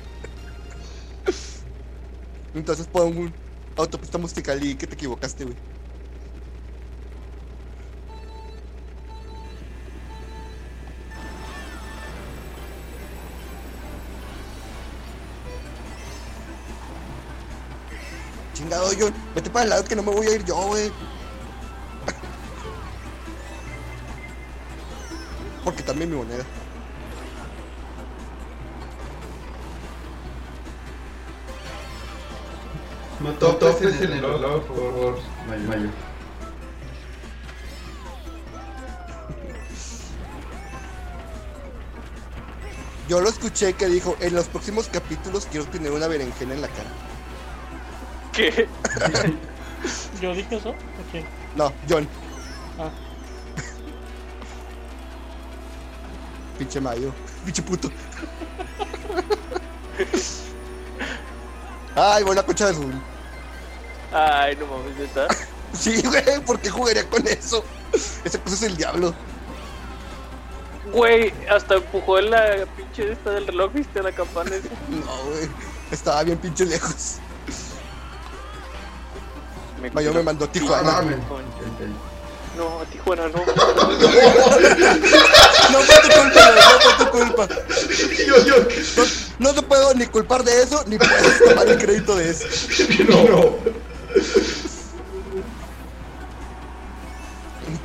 [2.56, 3.36] Entonces pon un
[3.76, 5.56] autopista musical y que te equivocaste, güey.
[18.56, 20.92] Chingado, yo, vete para el lado que no me voy a ir yo, güey.
[25.64, 26.44] Porque también mi moneda.
[33.20, 35.68] No toques en el reloj, por favor, Mayo.
[35.70, 35.90] Mayo.
[43.08, 46.68] Yo lo escuché que dijo, en los próximos capítulos quiero tener una berenjena en la
[46.68, 46.90] cara.
[48.32, 48.68] ¿Qué?
[50.22, 50.70] ¿Yo dije eso?
[50.70, 51.26] ¿O quién?
[51.56, 52.08] No, John,
[52.80, 52.90] Ah,
[56.58, 57.14] pinche Mayo,
[57.46, 57.90] pinche puto.
[61.96, 62.94] Ay, buena concha de azul.
[64.12, 65.28] Ay, no mames, ¿neta?
[65.74, 67.64] Sí, güey, ¿por qué jugaría con eso?
[68.24, 69.16] Esa cosa es el diablo.
[70.92, 74.04] Güey, hasta empujó en la pinche esta del reloj, ¿viste?
[74.04, 74.68] La campana esa.
[74.90, 75.50] No, güey,
[75.90, 77.16] estaba bien pinche lejos.
[79.82, 81.02] Me Mayo me mandó a Ah, Tijuana.
[82.58, 83.40] No, a Tijuana no.
[85.72, 87.48] No fue tu culpa, güey, no fue tu culpa.
[88.28, 88.56] Yo, yo.
[89.40, 92.46] No, no te puedo ni culpar de eso, ni puedes tomar el crédito de eso.
[93.10, 93.56] No, no.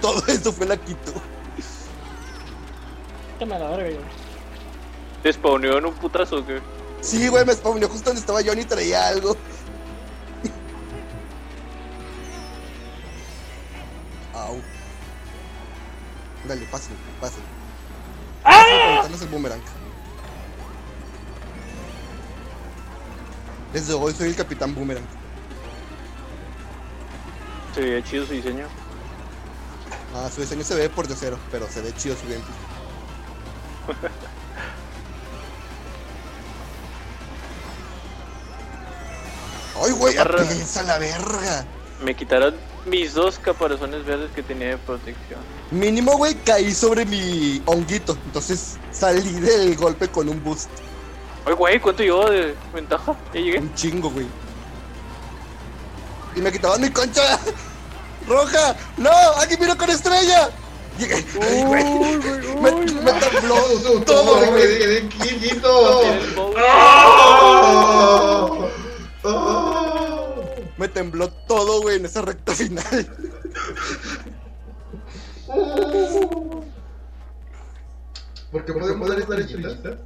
[0.01, 1.13] Todo eso fue la quito.
[3.33, 4.01] quítame a la verga, yo.
[5.23, 6.61] Te spawneó en un putazo, que
[7.01, 9.37] Sí, güey, me spawneó justo donde estaba Johnny y traía algo.
[16.49, 17.47] Dale, pásenlo, pásenlo.
[18.43, 19.07] ¡Ah!
[19.07, 19.61] El boomerang.
[23.75, 25.05] Desde hoy soy el capitán boomerang.
[27.75, 28.67] Se veía chido su diseño.
[30.15, 32.57] Ah, su diseño se ve por de cero, pero se ve chido su gameplay.
[39.85, 40.15] ¡Ay, güey!
[40.15, 41.67] ¡Piensa la verga!
[42.03, 42.55] Me quitaron
[42.89, 45.41] mis dos caparazones verdes que tenía de protección.
[45.71, 48.17] Mínimo, güey, caí sobre mi honguito.
[48.27, 50.71] Entonces salí del golpe con un boost.
[51.47, 53.17] Oye, güey, ¿cuánto llevo de ventaja?
[53.33, 53.59] Ya llegué.
[53.59, 54.27] Un chingo, güey.
[56.37, 57.39] Y me quitaban mi concha
[58.27, 58.77] roja.
[58.97, 59.11] ¡No!
[59.41, 60.51] ¡Aquí miro con estrella!
[60.99, 61.25] Llegué.
[61.41, 61.85] Ay, güey.
[62.61, 63.57] Me, me tembló
[64.05, 64.79] Todo, güey.
[64.79, 65.09] quedé
[70.79, 73.17] Me tembló todo, güey, en esa recta final.
[78.53, 79.99] Porque podemos dar esta estrellita.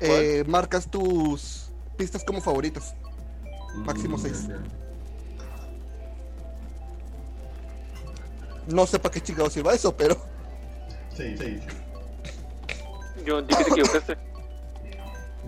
[0.00, 2.94] Eh, marcas tus pistas como favoritas.
[3.76, 4.48] Máximo seis.
[8.66, 10.16] No sé para qué chingados sirva eso, pero.
[11.14, 11.60] Sí, sí.
[13.24, 14.18] Yo dije que te equivocaste.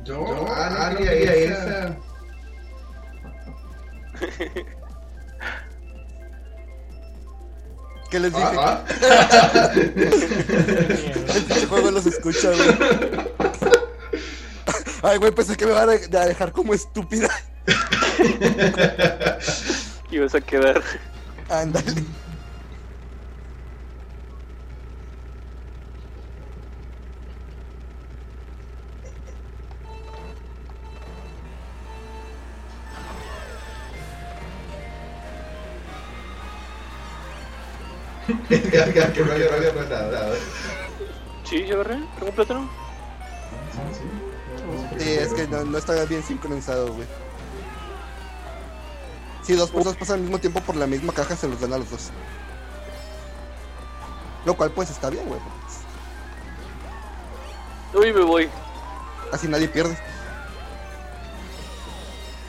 [0.04, 2.07] Yo, ah, no esa.
[8.10, 8.46] ¿Qué les dije?
[8.58, 8.82] Ah,
[11.34, 12.68] Este juego los escucha, güey.
[15.02, 17.28] Ay, güey, pensé que me van a de- a dejar como estúpida.
[20.10, 20.82] Y vas a quedar.
[21.50, 22.02] Ándale.
[38.48, 40.32] Que no había, no había nada.
[41.44, 41.96] Sí, ya agarré.
[41.96, 42.68] Un plátano.
[44.98, 47.06] Sí, es que no, no estaba bien sincronizado, güey.
[49.42, 51.78] Si dos personas pasan al mismo tiempo por la misma caja, se los dan a
[51.78, 52.10] los dos.
[54.44, 55.40] Lo cual, pues, está bien, güey.
[57.94, 58.48] Uy, me voy.
[59.32, 59.96] Así nadie pierde.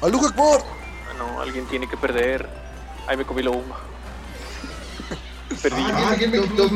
[0.01, 0.61] ¡Aluja Akbar!
[1.09, 2.49] Ah, no, alguien tiene que perder.
[3.07, 3.77] Ahí me comí la bomba.
[5.61, 5.83] Perdí.
[5.93, 6.69] Ah, me quitó.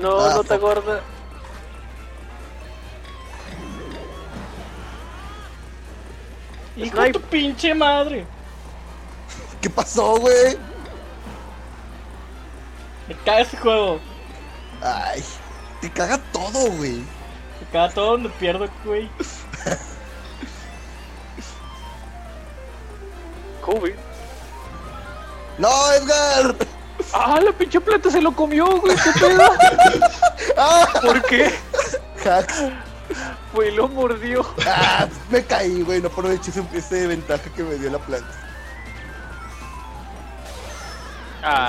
[0.00, 1.00] No, Ah, no te gorda.
[6.76, 8.24] ¡Hijo de tu pinche madre!
[9.60, 10.56] ¿Qué pasó, güey?
[13.08, 14.00] Me caga este juego.
[14.80, 15.22] Ay,
[15.80, 16.98] te caga todo, güey.
[16.98, 19.08] Me caga todo donde pierdo, güey.
[25.62, 26.56] ¡No, Edgar!
[27.12, 28.96] Ah, la pinche planta se lo comió, güey.
[28.96, 29.44] ¿Qué pedo?
[30.58, 30.88] ¡Ah!
[31.00, 31.54] ¿Por qué?
[32.24, 32.64] Hacks.
[33.54, 34.44] Güey, lo mordió.
[34.66, 35.06] ¡Ah!
[35.30, 36.00] Me caí, güey.
[36.00, 38.32] No aproveché ese, ese ventaja que me dio la planta.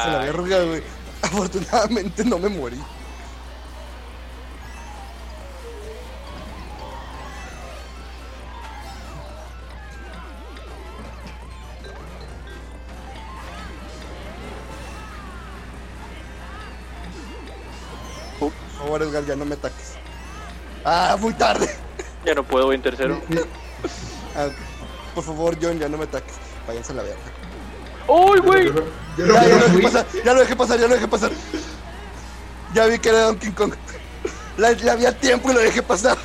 [0.03, 0.84] Se la verga, güey.
[1.21, 2.82] Afortunadamente no me morí.
[18.93, 19.93] Favor, Edgar, ya no me ataques.
[20.86, 21.67] Ah, muy tarde.
[22.25, 23.21] ya no puedo, voy en tercero.
[24.36, 24.47] Ah.
[25.13, 26.34] Por favor, John, ya no me ataques.
[26.65, 27.21] Váyanse a la verga.
[28.08, 28.73] ¡Uy, güey!
[29.15, 31.32] Ya, no ya lo dejé pasar, ya lo dejé pasar, ya lo dejé pasar.
[32.73, 33.75] Ya vi que era Donkey Kong.
[34.58, 36.17] La, le había tiempo y lo dejé pasar.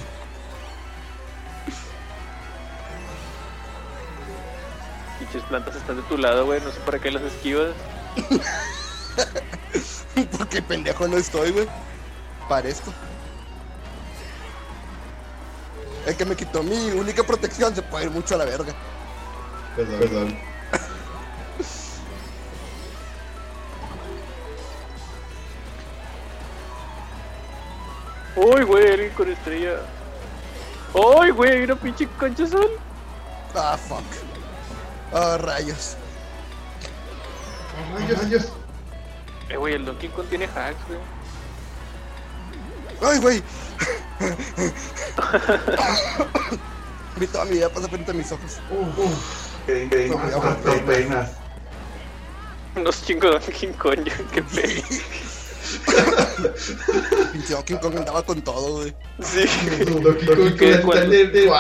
[5.19, 6.63] Pinches plantas están de tu lado, güey.
[6.63, 7.75] No sé para qué las esquivas.
[10.39, 11.69] Porque pendejo no estoy, güey.
[12.49, 12.93] Parezco.
[16.07, 18.73] El que me quitó mi única protección se puede ir mucho a la verga.
[19.77, 20.39] Perdón, perdón.
[28.37, 28.91] ¡Uy, güey!
[28.91, 29.81] Alguien con estrella.
[30.95, 31.51] ¡Uy, güey!
[31.51, 32.71] Hay una pinche concha azul.
[33.55, 34.03] Ah, fuck.
[35.13, 35.97] Ah, rayos.
[37.95, 38.53] Rayos, rayos.
[39.51, 41.18] Eh, güey, el Donkey Kong tiene hacks, güey.
[43.03, 43.43] Ay, güey.
[47.17, 48.59] Vi toda mi vida pasa frente a mis ojos.
[48.71, 49.57] Uf, uf.
[49.67, 50.85] Que que- No, ya.
[50.87, 51.31] penas.
[52.77, 54.83] Unos chingos Donkey Kong, ya, qué pedo.
[57.33, 58.95] Pinche Donkey Kong andaba con todo, güey.
[59.21, 59.45] Sí.
[60.59, 60.79] ¿Qué?
[60.79, 61.51] el.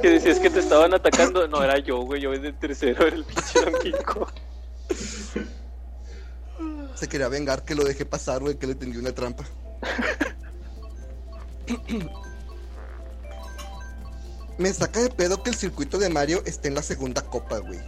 [0.00, 1.46] Que decías que te estaban atacando.
[1.46, 2.22] No, era yo, güey.
[2.22, 4.30] Yo desde tercero era el pinche Donkey Kong.
[6.94, 9.44] Se quería vengar que lo dejé pasar, güey, que le tendí una trampa.
[14.58, 17.80] Me saca de pedo que el circuito de Mario esté en la segunda copa, güey.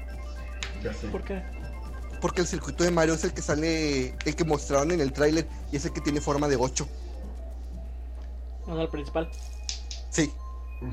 [0.82, 1.06] Ya sé.
[1.08, 1.42] ¿Por qué?
[2.20, 5.46] Porque el circuito de Mario es el que sale, el que mostraron en el tráiler
[5.70, 6.88] y es el que tiene forma de 8.
[8.66, 9.30] No, no, el principal.
[10.10, 10.32] Sí.
[10.80, 10.88] Me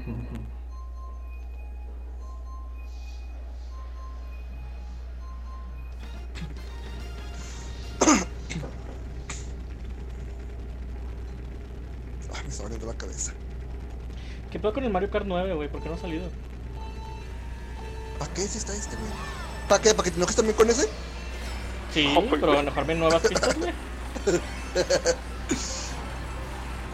[12.72, 13.34] doliendo la cabeza.
[14.52, 15.70] ¿Qué pedo con el Mario Kart 9, güey?
[15.70, 16.30] ¿Por qué no ha salido?
[18.18, 19.10] ¿Para qué si está este, güey?
[19.68, 19.94] ¿Para qué?
[19.94, 20.88] ¿Para que te enojes también con ese?
[21.94, 23.74] Sí, Oh, pues, pero enojarme en nuevas pistas, güey.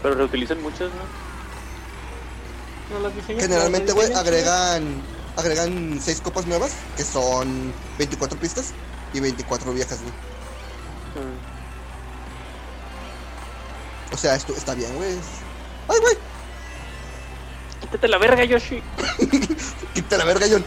[0.02, 1.02] Pero reutilizan muchas, ¿no?
[2.98, 3.12] No las.
[3.26, 5.02] Generalmente, güey, agregan
[5.36, 8.72] agregan 6 copas nuevas, que son 24 pistas
[9.12, 10.12] y 24 viejas, güey.
[11.26, 11.58] Mm.
[14.14, 15.16] O sea, esto está bien, güey.
[15.88, 16.16] ¡Ay, güey!
[17.80, 18.82] Quítate la verga, Yoshi.
[19.94, 20.64] Quita la verga, John.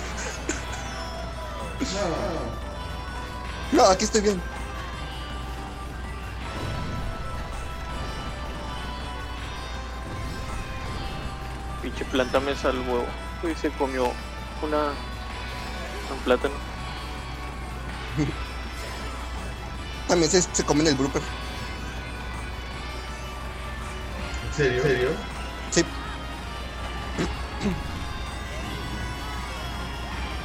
[3.72, 4.41] No, aquí estoy bien.
[11.82, 13.05] Pinche planta me salvó.
[13.43, 14.11] Y se comió
[14.61, 14.93] una.
[16.11, 16.55] Un plátano.
[20.07, 21.22] También se, se comen el blooper.
[24.56, 24.78] Serio?
[24.78, 25.10] ¿En serio?
[25.72, 25.86] Sí.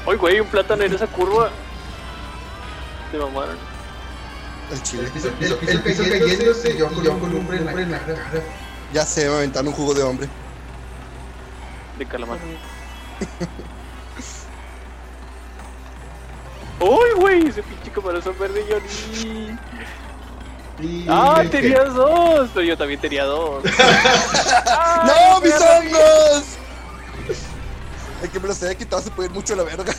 [0.07, 1.51] Oye, güey, un plátano en esa curva.
[3.11, 3.57] Se mamaron.
[4.73, 5.05] El chile.
[5.05, 8.43] El piso, el, el piso cayéndose y yo con un hombre en la cara.
[8.93, 10.29] Ya se va a aventar un jugo de hombre.
[11.99, 12.39] De calamar.
[16.79, 17.47] ¡Uy, güey!
[17.49, 19.46] Ese pinche caparazón verde, Johnny.
[20.81, 22.51] Y ¡Ah, que- tenías dos!
[22.53, 23.65] Pero yo también tenía dos.
[25.07, 26.45] ¡No, mis hongos!
[28.23, 29.95] El que me los haya quitado se puede ir mucho a la verga.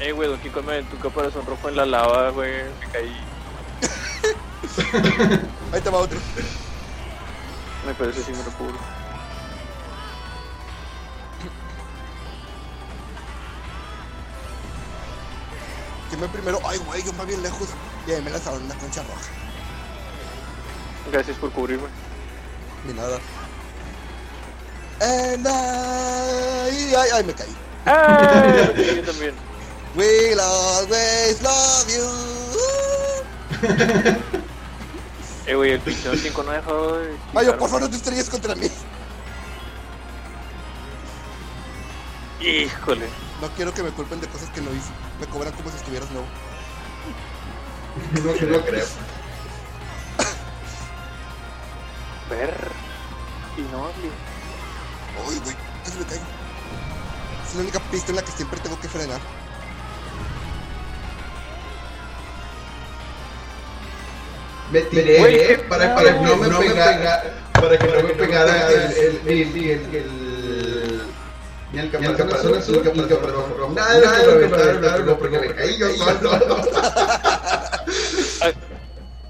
[0.00, 2.64] Eh, güey, Donkey Kong me un caparazón rojo en la lava, güey.
[2.80, 3.16] Me caí.
[5.72, 6.18] Ahí te va otro.
[7.86, 8.44] Me parece sí me lo.
[16.08, 16.60] ¿Quién va primero?
[16.66, 17.68] Ay, güey, yo me bien lejos.
[18.06, 19.30] Y ahí me lanzaron una concha roja.
[21.10, 21.88] Gracias por cubrirme.
[22.86, 23.18] Ni nada.
[25.00, 26.94] And I...
[26.94, 27.54] Ay, ay, me caí.
[27.86, 28.72] ¡Ah!
[28.76, 29.34] Yo también.
[29.96, 32.04] We'll always love you.
[35.46, 37.18] Eh, güey, el pinche Donkey Kong no dejó de...
[37.34, 38.66] Mayo, por favor, no te estrelles contra mí.
[42.40, 43.06] Híjole.
[43.42, 44.88] No quiero que me culpen de cosas que no hice.
[45.20, 46.26] Me cobran como si estuvieras nuevo.
[48.24, 48.86] No, no creo.
[52.30, 52.54] Ver.
[53.56, 54.10] Y no, tío.
[55.28, 56.24] Uy, güey, casi me caigo.
[57.46, 59.20] Es la única pista en la que siempre tengo que frenar.
[64.72, 67.22] Me tiré eh, para, para que no me pegara,
[67.52, 71.02] para que no me pegara el, el, el, el, el,
[71.74, 73.72] ni el caparazón azul ni el caparazón rojo.
[73.72, 76.30] Nada, nada lo porque me caí yo solo.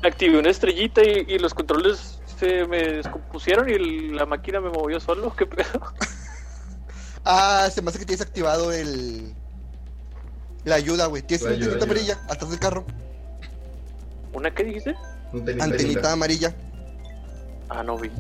[0.03, 5.01] Activé una estrellita y, y los controles se me descompusieron y la máquina me movió
[5.01, 5.35] solo.
[5.37, 5.81] ¿Qué pedo?
[7.27, 9.35] Ah, se me hace que tienes activado el.
[10.65, 11.23] La ayuda, güey.
[11.23, 12.85] Tienes una antenita amarilla atrás del carro.
[14.35, 14.95] ¿Una qué dijiste?
[15.59, 16.55] Antenita amarilla.
[17.71, 18.11] Ah, no vi.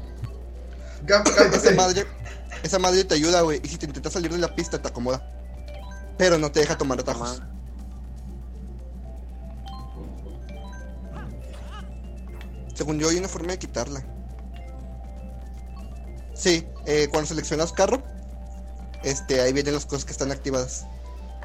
[1.53, 2.07] Esa madre.
[2.63, 3.61] Esa madre te ayuda, güey.
[3.63, 5.23] Y si te intentas salir de la pista, te acomoda.
[6.17, 7.43] Pero no te deja tomar atajos.
[12.75, 14.05] Según yo, hay una forma de quitarla.
[16.35, 18.03] Sí, eh, cuando seleccionas carro,
[19.03, 20.87] este, ahí vienen las cosas que están activadas.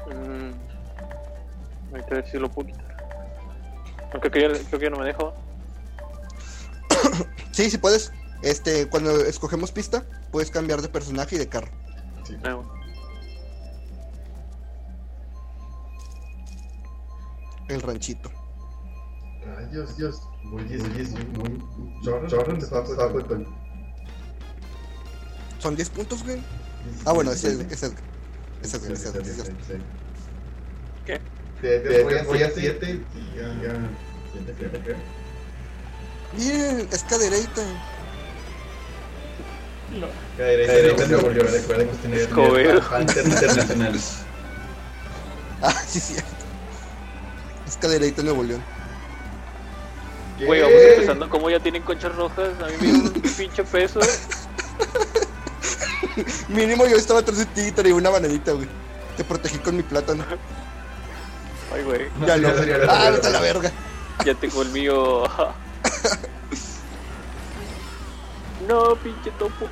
[0.08, 0.50] Mm.
[1.92, 2.96] Ahorita a ver si lo puedo quitar.
[4.12, 5.32] Aunque creo, que- creo que ya no me dejo.
[7.52, 8.12] Sí, sí puedes.
[8.42, 11.70] Este, cuando escogemos pista, puedes cambiar de personaje y de carro.
[12.42, 12.64] No.
[17.68, 18.30] El ranchito.
[19.70, 20.20] Dios, Dios.
[20.44, 21.98] Muy bien, muy bien, muy
[22.62, 23.46] estaba estaba con
[25.58, 26.40] Son 10 puntos, güey.
[27.04, 27.92] Ah, bueno, es el, es el,
[28.62, 29.82] es el, es el,
[31.06, 31.20] ¿Qué?
[32.02, 33.90] Voy a- voy a 7 y ya, ya.
[36.36, 37.62] Bien, es cadereita.
[39.98, 40.06] No.
[40.38, 42.82] Cadereyta Nuevo León, recuerden que Escobedo.
[42.82, 44.00] fan internacional.
[45.62, 46.14] Ah, sí, sí.
[47.66, 48.62] Es cadereita Nuevo León.
[50.44, 52.50] Güey, vamos empezando como ya tienen conchas rojas.
[52.62, 54.00] A mí me dio un pinche peso.
[56.48, 58.68] Mínimo yo estaba atrás de ti y traía una bananita, güey.
[59.16, 60.24] Te protegí con mi plátano.
[61.74, 62.08] Ay, güey.
[62.26, 62.48] Ya no.
[62.88, 63.70] Ah, vete a la verga.
[64.24, 65.24] Ya tengo el mío.
[68.68, 69.68] No, pinche topo.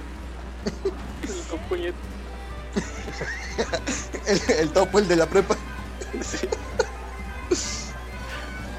[1.22, 1.76] El topo.
[1.76, 1.94] El,
[4.58, 5.56] el topo, el de la prepa.
[6.20, 6.48] Sí.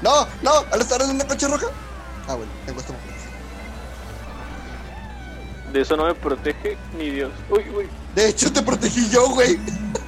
[0.02, 1.66] No, no, al estar en una concha roja.
[2.26, 2.94] Ah, bueno, tengo esto.
[5.72, 7.30] De eso no me protege ni Dios.
[7.48, 7.88] Uy, uy.
[8.14, 9.58] De hecho, te protegí yo, güey.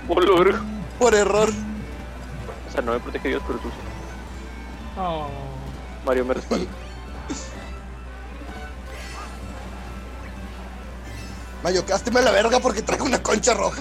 [0.08, 0.60] Olor.
[0.98, 1.50] Por error.
[2.68, 3.74] O sea, no me protege Dios, pero tú sí.
[4.98, 5.28] Oh.
[6.04, 6.66] Mario me respalda.
[11.62, 13.80] Mayo, cásteme a la verga porque traigo una concha roja.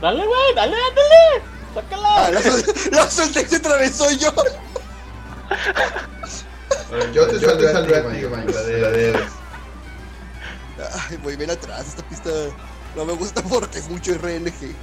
[0.00, 1.53] Dale, güey, dale, ándale.
[1.74, 2.08] Sácala.
[2.26, 2.40] Ah, la,
[2.98, 4.32] la solté y se atravesó yo.
[7.12, 9.20] Yo te salvé a ti.
[11.10, 11.86] Ay, voy bien atrás.
[11.88, 12.30] Esta pista
[12.96, 14.74] no me gusta porque es mucho RNG.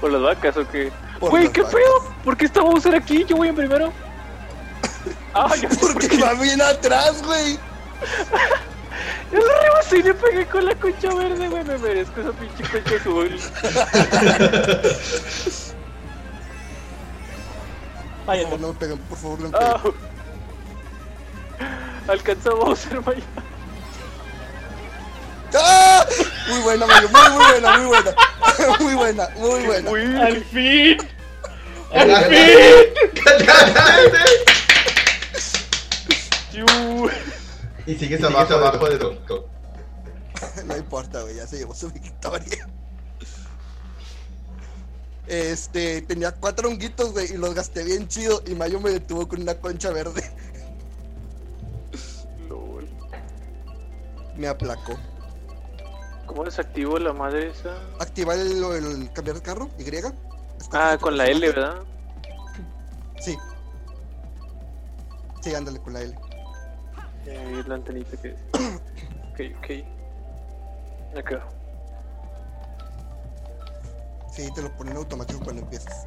[0.00, 0.92] ¿Por las vacas o qué?
[1.18, 1.74] Por Güey, ¿qué vacas.
[1.74, 2.14] pedo?
[2.24, 3.24] ¿Por qué está Bowser aquí?
[3.24, 3.92] Yo voy en primero.
[5.38, 6.16] Ah, ya sé por Porque qué.
[6.22, 7.58] va bien atrás, güey.
[9.32, 11.64] Yo lo rebasé y le pegué con la concha verde, güey.
[11.64, 13.40] Me merezco esa pinche concha azul.
[18.26, 19.80] Vaya, Por favor, no me peguen, por favor, no me Ah.
[19.82, 19.96] peguen.
[22.08, 23.20] Alcanza a Bowser, Maya.
[25.58, 26.04] ¡Ah!
[26.48, 28.14] Muy buena, Mayo, muy, muy buena, muy buena.
[28.80, 29.90] Muy buena, muy buena.
[30.26, 30.96] Al fin.
[31.92, 32.44] Al fin.
[37.86, 39.56] Y sigues abajo, abajo de todo.
[40.66, 42.68] No importa, güey, ya se llevó su victoria.
[45.26, 48.42] Este, tenía cuatro honguitos, güey, y los gasté bien chido.
[48.46, 50.22] Y Mayo me detuvo con una concha verde.
[52.48, 52.88] Lol.
[54.36, 54.96] Me aplacó.
[56.26, 57.76] ¿Cómo desactivo la madre esa?
[58.00, 60.12] Activar el, el cambiar de carro, Y.
[60.72, 61.46] Ah, con la L.
[61.46, 61.76] ¿verdad?
[63.20, 63.36] Sí.
[65.40, 66.25] Sí, ándale con la L.
[67.26, 68.36] Eh, la antenita que.
[69.32, 71.18] Ok, ok.
[71.18, 71.46] Acá.
[74.30, 76.06] Sí, te lo ponen automático cuando empiezas.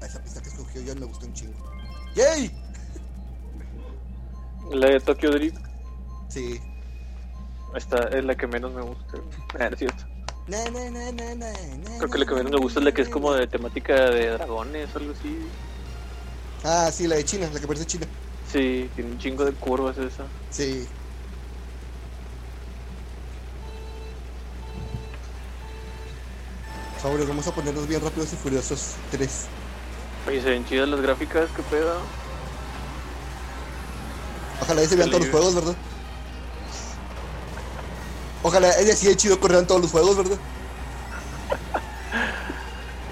[0.00, 1.54] A esa pista que escogió John me gustó un chingo.
[2.14, 2.50] ¡Yay!
[4.70, 5.58] La de Tokyo Drift.
[6.28, 6.60] Sí.
[7.74, 9.18] Esta es la que menos me gusta.
[9.58, 10.04] Ah, es cierto.
[10.46, 11.52] Na, na, na,
[11.98, 14.30] Creo que la que menos me gusta es la que es como de temática de
[14.30, 15.38] dragones o algo así.
[16.64, 18.06] Ah, sí, la de China, la que parece China.
[18.50, 20.24] Sí, tiene un chingo de curvas esa.
[20.50, 20.86] Sí.
[27.00, 28.92] Favores, vamos a ponernos bien rápidos y furiosos.
[29.10, 29.46] 3.
[30.28, 31.94] Oye, se ven chidas las gráficas, qué pedo.
[34.60, 35.74] Ojalá ese vean todos los juegos, ¿verdad?
[38.44, 40.38] Ojalá ese así de chido corrieran todos los juegos, ¿verdad?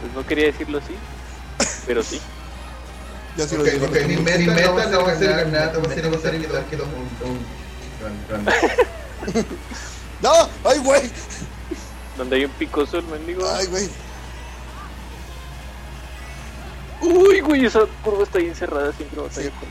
[0.01, 0.95] Pues no quería decirlo así,
[1.87, 2.21] pero sí.
[3.37, 3.87] Yo sí Ok, lo digo.
[3.87, 6.17] ok, mi meta, mi meta no va a ser ganar, no va a ser, va
[6.31, 7.61] a evitar que un, un.
[10.23, 10.33] ¡No!
[10.65, 11.11] ¡Ay, güey!
[12.17, 13.49] Donde hay un picoso el mendigo.
[13.49, 13.89] ¡Ay, güey!
[17.03, 19.53] Uy, güey, esa curva está bien cerrada, siempre batalla Sí.
[19.59, 19.69] con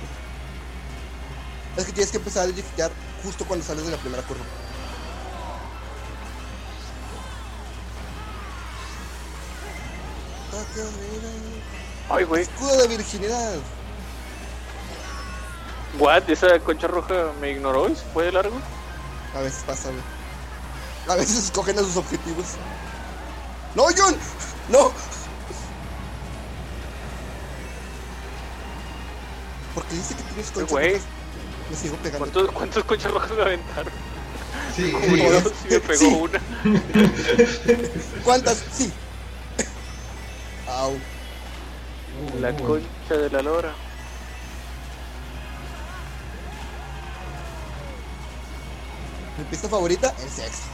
[1.78, 2.92] Es que tienes que empezar a driftear
[3.24, 4.44] justo cuando sales de la primera curva.
[12.10, 12.42] Ay, güey.
[12.44, 13.56] Escudo de virginidad.
[16.00, 16.30] What?
[16.30, 18.60] Esa concha roja me ignoró y se fue de largo.
[19.36, 20.02] A veces pasa, güey.
[21.08, 22.46] A veces escogen a sus objetivos.
[23.76, 24.16] ¡No, John!
[24.70, 24.92] ¡No!
[29.76, 30.90] Porque dice que tienes conchas güey.
[30.94, 31.04] rojas.
[31.70, 32.20] Me sigo pegando.
[32.20, 33.94] ¿Cuántos, ¿Cuántas conchas rojas me aventaron?
[34.76, 34.94] Sí,
[35.70, 36.06] me pegó Sí.
[36.06, 36.40] una.
[38.24, 38.64] ¿Cuántas?
[38.72, 38.92] Sí.
[42.40, 43.74] La concha de la lora.
[49.38, 50.68] Mi pista favorita, el sexto.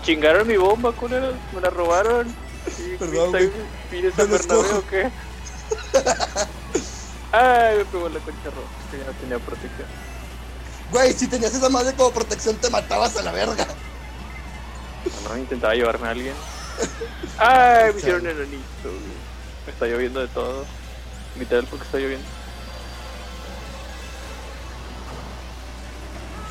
[0.00, 1.34] Me chingaron mi bomba, culeros.
[1.54, 2.26] Me la robaron.
[2.76, 3.66] Sí, Perdón, ¿viste- güey.
[3.90, 4.26] ¿Vienes Yo a.
[4.26, 5.02] Bernabéu o qué?
[7.32, 8.68] Ay, me pegó la concha roja.
[8.90, 9.86] Que ya no tenía protección.
[10.90, 13.66] Güey, si tenías esa madre como protección, te matabas a la verga.
[15.28, 16.34] No, intentaba llevarme a alguien.
[17.38, 18.62] Ay, me hicieron enanito.
[18.84, 19.20] güey.
[19.66, 20.64] Me está lloviendo de todo.
[21.38, 22.26] Literal porque está lloviendo.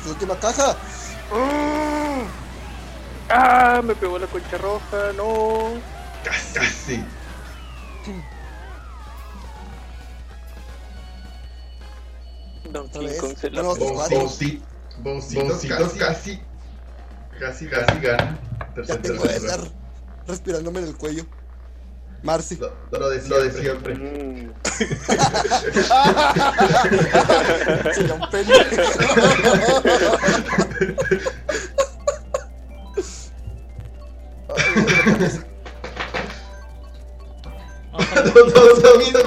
[0.02, 0.76] Su última caja.
[3.30, 5.12] Ah, me pegó la concha roja.
[5.16, 5.70] No.
[6.24, 7.02] Casi.
[12.70, 13.16] Donkey.
[13.18, 14.38] Kong se la bositos
[15.96, 16.40] casi,
[17.38, 18.38] casi, casi gana.
[18.58, 19.50] Ya Tercer, tengo de tercer.
[19.50, 19.60] estar
[20.26, 21.24] respirándome en el cuello.
[22.22, 22.56] Marcy.
[22.56, 23.94] Lo, lo de lo de siempre.
[23.94, 24.52] Mm.
[27.94, 28.82] Sería un pendejo.
[38.54, 39.20] Todos lo mismo.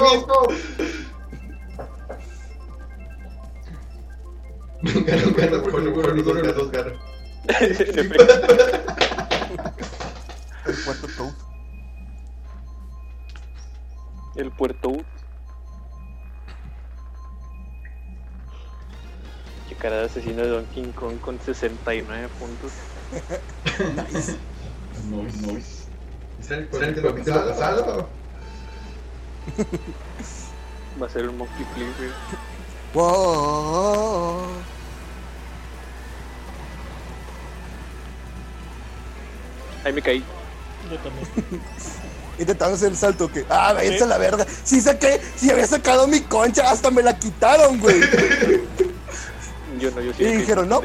[10.66, 11.34] El cuarto Toad.
[14.36, 15.04] El Puerto U.
[19.68, 22.72] Qué cara de asesino de Donkey Kong con 69 puntos.
[25.10, 25.84] Noise, noise.
[26.40, 27.14] ¿Será el capítulo
[27.48, 28.08] pasado?
[31.02, 32.10] Va a ser un Monkey Flip, güey.
[32.94, 34.46] Wow.
[39.84, 40.24] Ahí me caí.
[40.90, 41.26] Yo también.
[42.38, 43.44] Intentando hacer el salto que.
[43.48, 44.04] Ah, váyanse Sí.
[44.04, 44.46] a la verga.
[44.64, 45.20] Sí saqué.
[45.36, 48.00] Si había sacado mi concha, hasta me la quitaron, güey.
[49.80, 50.22] Yo no, yo sí.
[50.22, 50.82] Y dijeron, no.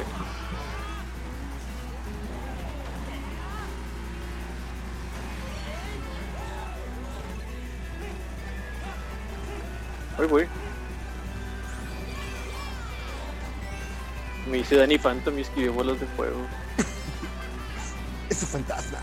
[14.69, 16.37] Hice Danny Phantom y esquivé bolas de fuego.
[18.29, 18.99] Es un fantasma.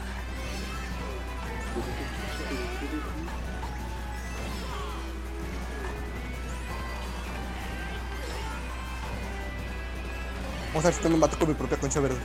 [10.69, 12.17] Vamos a ver si no me mato con mi propia concha verde.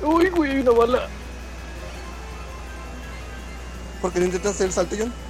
[0.00, 1.08] Uy, güey, una bala.
[4.00, 5.25] ¿Por qué no intentas hacer el salto, John?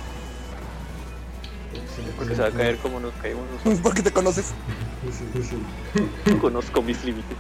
[2.27, 3.79] Porque se va a caer como nos caímos nosotros.
[3.85, 4.47] Porque te conoces.
[6.41, 7.37] Conozco mis límites.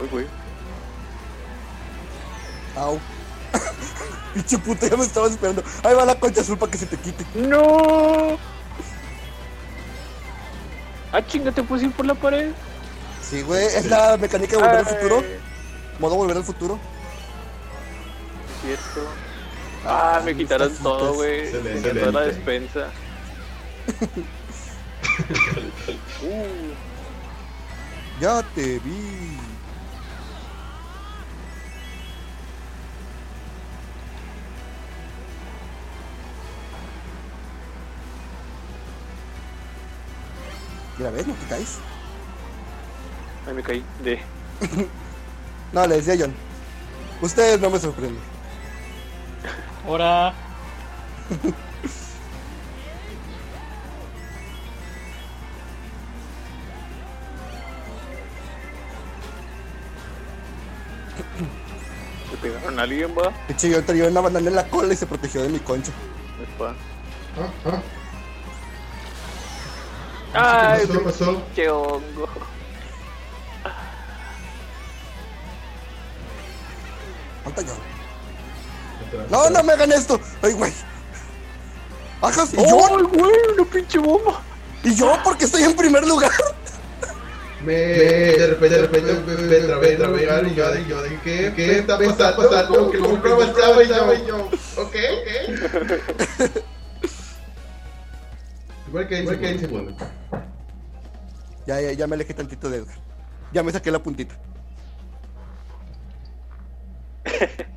[0.00, 0.26] Uy, güey.
[2.76, 2.98] Au.
[4.34, 5.62] Pinche puta, ya me estabas esperando.
[5.84, 7.24] Ahí va la concha azul para que se te quite.
[7.36, 8.36] ¡No!
[11.12, 12.50] Ah, chinga, te puedes ir por la pared.
[13.22, 15.22] Sí, güey, es la mecánica de volver al futuro.
[16.00, 16.80] Modo volver al futuro.
[18.64, 19.06] Cierto.
[19.84, 21.40] Ah, me mis quitaron todo, güey.
[21.40, 21.92] Excelente.
[21.92, 22.90] Me quitó la despensa.
[26.22, 26.74] uh,
[28.20, 29.38] Ya te vi.
[40.96, 41.26] Mira, ¿ves?
[41.26, 41.78] No te caes.
[43.46, 43.84] ahí me caí.
[44.02, 44.20] De.
[45.72, 46.32] No, le decía a John.
[47.20, 48.33] Ustedes no me sorprenden.
[49.86, 50.34] Ahora.
[62.30, 63.32] ¿Le pegaron a alguien, va?
[63.46, 65.92] Pinche John traía una banana en la cola y se protegió de mi concha.
[66.42, 66.74] Espa.
[67.36, 67.82] Ah, ah.
[70.76, 71.42] Ay, ¿Qué pasó?
[71.54, 72.28] qué hongo.
[79.34, 80.20] No, no me hagan esto.
[80.42, 80.72] Ay, güey.
[82.22, 82.86] Ajas, ¿y yo?
[82.86, 83.32] ¡Ay, güey!
[83.58, 84.40] ¡Una pinche bomba!
[84.84, 85.12] ¿Y yo?
[85.24, 86.30] Porque estoy en primer lugar.
[87.64, 91.78] Me, de repente, de repente me, me trabé, trabé, y yo, yo dije, ¿qué, qué
[91.78, 92.48] está pasando?
[92.48, 92.90] pasando?
[92.90, 94.36] Que programa estaba y yo, y yo,
[94.76, 95.28] ok, ok.
[98.88, 99.96] Igual que igual que en segundo.
[101.66, 102.98] Ya, ya, ya me alejé tantito de Edgar.
[103.52, 104.36] Ya me saqué la puntita.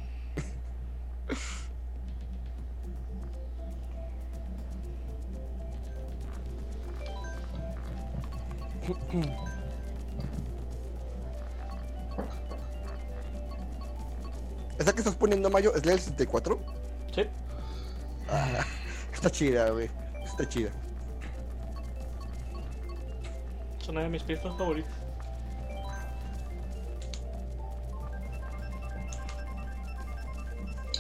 [14.88, 16.58] ¿Esa que estás poniendo, Mayo, es la del 64?
[17.14, 17.24] Sí.
[18.30, 18.64] Ah,
[19.14, 19.90] está chida, güey.
[20.24, 20.70] Está chida.
[23.82, 24.94] Es una de mis pistas favoritas.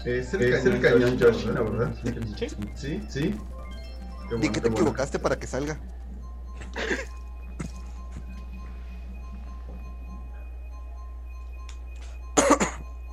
[0.03, 1.95] Es el, es el cañón Yoshina, ¿verdad?
[2.35, 2.47] Sí.
[2.75, 3.35] Sí, sí.
[4.29, 4.75] Qué que te bueno.
[4.75, 5.79] equivocaste para que salga.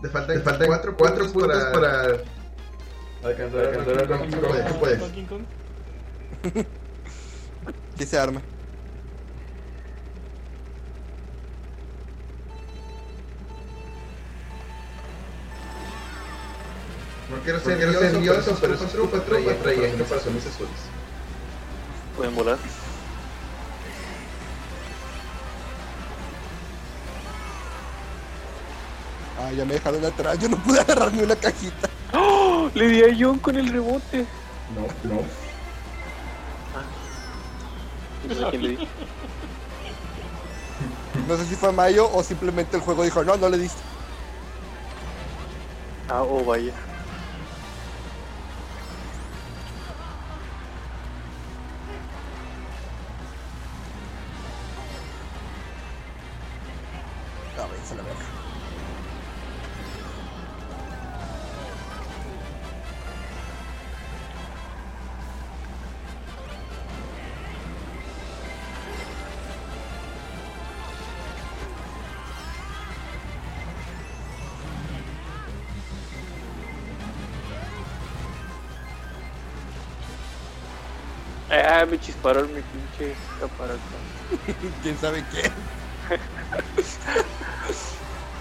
[0.04, 2.02] Te faltan, te faltan cuatro, cuatro puntos para, para
[3.24, 4.68] alcanzar, alcanzar a Donkey Kong.
[4.68, 5.02] Tú puedes.
[7.96, 8.42] ¿Qué se arma?
[17.30, 18.74] No quiero ser, quiero ser nervioso, pero
[20.44, 20.80] azules.
[22.14, 22.58] Pueden volar.
[29.44, 30.38] Ah, ya me dejaron atrás.
[30.38, 31.90] Yo no pude agarrar ni una cajita.
[32.14, 32.70] ¡Oh!
[32.72, 34.24] Le di a John con el rebote.
[34.74, 35.20] No, no.
[38.26, 38.88] No sé a quién le di.
[41.28, 43.82] No sé si fue Mayo o simplemente el juego dijo, no, no le diste.
[46.08, 46.72] Ah, oh, vaya.
[57.62, 58.43] A ver, se la verga.
[81.62, 83.80] Ah, me chisparon mi pinche caparazón.
[84.82, 85.50] ¿Quién sabe qué?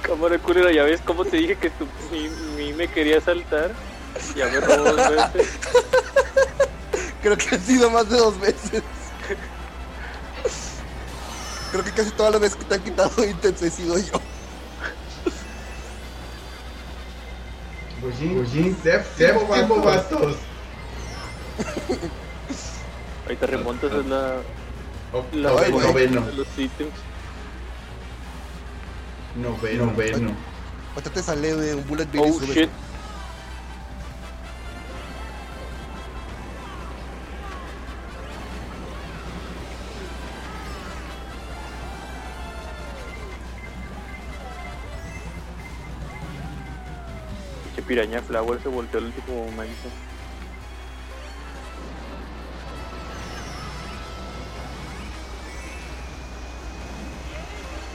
[0.01, 3.71] Cámara culera, ya ves cómo te dije que tu, mi, mi me quería saltar.
[4.35, 5.53] Ya me robó dos veces.
[7.21, 8.83] Creo que han sido más de dos veces.
[11.71, 14.19] Creo que casi todas las veces que te han quitado ítems he sido yo.
[18.83, 20.35] Sef, Sef, tiempo bastos.
[23.27, 24.35] Ahí te remontas a la,
[25.33, 25.87] la Noveno, güey.
[25.87, 26.93] noveno, de los ítems.
[29.35, 30.31] noveno, noveno.
[30.95, 32.69] Ahorita te sale de un bullet bill y Oh shit.
[47.87, 49.89] Piraña flower se volteó al último momento.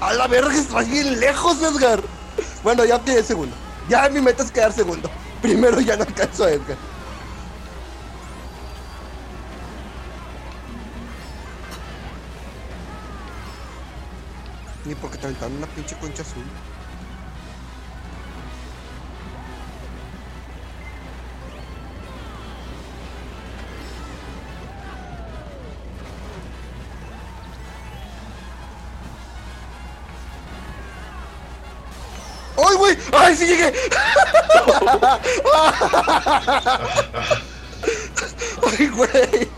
[0.08, 2.02] A la verga, estás bien lejos, Edgar.
[2.62, 3.54] Bueno, ya quedé segundo.
[3.90, 5.10] Ya mi meta es quedar segundo.
[5.42, 6.78] Primero ya no alcanzo a Edgar.
[14.86, 16.44] Ni porque te aventaron una pinche concha azul.
[33.38, 33.72] Sí llegué!
[38.78, 39.48] ¡Ay, güey!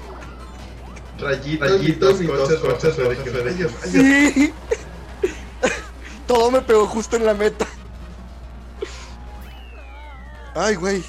[1.19, 3.73] Rayitos, rayitos y cosas, cosas, rayos.
[3.85, 4.55] Sí.
[6.27, 7.67] Todo me pegó justo en la meta.
[10.55, 11.05] Ay, güey.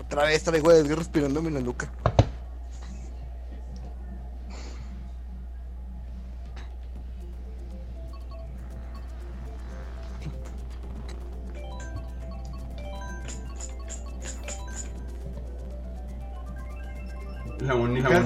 [0.00, 1.90] Otra vez traigo a Edgar respirándome en la nuca.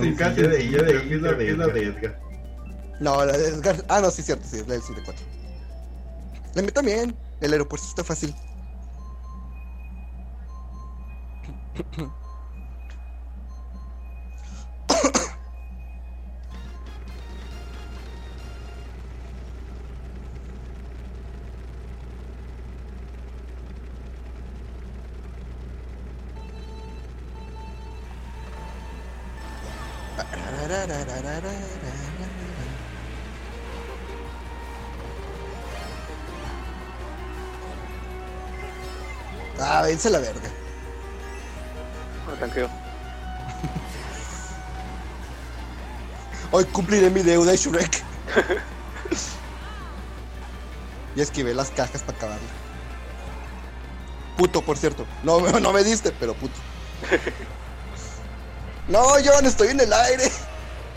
[0.09, 2.21] Única sencilla de de, la de Edgar.
[3.01, 3.85] No, la de Edgar.
[3.89, 5.25] Ah, no, sí, cierto, sí, es la del 74.
[6.55, 7.17] La mía también.
[7.41, 8.35] El aeropuerto está fácil.
[39.95, 40.51] Vence la verga.
[42.27, 42.69] No tanqueo.
[46.51, 48.03] Hoy cumpliré mi deuda, Shrek.
[51.15, 52.49] y esquivé las cajas para acabarla.
[54.37, 55.07] Puto, por cierto.
[55.23, 56.59] No, no me diste, pero puto.
[58.89, 60.31] No, John, estoy en el aire.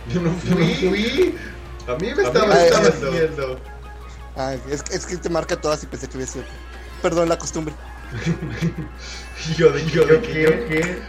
[0.10, 0.76] Yo no fui.
[0.76, 1.38] fui.
[1.88, 3.62] A mí me estaba, haciendo.
[4.70, 6.44] Es, es que te marca todas y pensé que hubiera sido.
[7.02, 7.74] Perdón, la costumbre.
[9.58, 11.02] Yo de yo de qué, yo qué.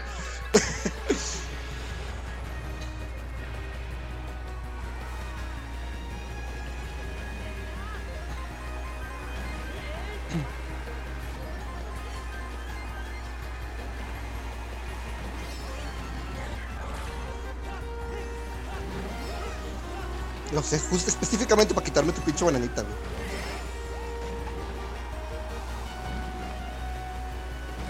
[20.51, 22.95] No sé, justo específicamente para quitarme tu pinche bananita, güey.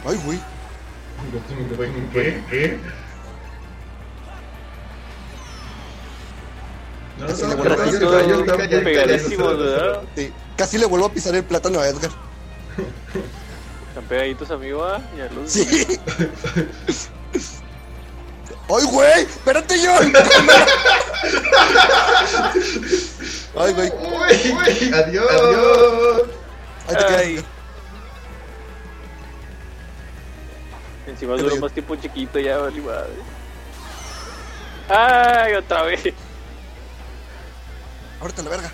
[0.10, 0.40] Ay, güey.
[2.12, 2.44] ¿Qué?
[2.50, 2.80] ¿Qué?
[7.20, 7.56] No, Casi no, le
[10.86, 12.10] no, vuelvo a a pisar el plátano a Edgar.
[13.90, 15.00] Están pegaditos, amigo, ¿ah?
[15.16, 15.68] Ya los Sí.
[18.68, 19.22] ¡Ay, güey!
[19.22, 20.14] ¡Espérate, John!
[23.58, 23.92] ¡Ay, güey!
[24.92, 25.28] Adiós.
[25.30, 26.22] Adiós.
[26.88, 27.20] Ahí te quedas.
[27.20, 27.46] Ay.
[31.20, 31.66] Te duró digo.
[31.66, 33.10] más tiempo chiquito, ya vale madre.
[34.88, 36.14] Ay, otra vez.
[38.22, 38.72] Ahorita la verga.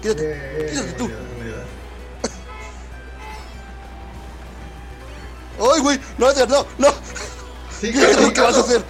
[0.00, 0.66] Quítate.
[0.70, 1.10] Quítate tú.
[5.60, 6.00] ¡Ay, güey!
[6.16, 6.66] ¡No, Edgar, no!
[6.78, 6.88] ¡No!
[7.78, 8.82] Sí, ¿Qué vas a hacer?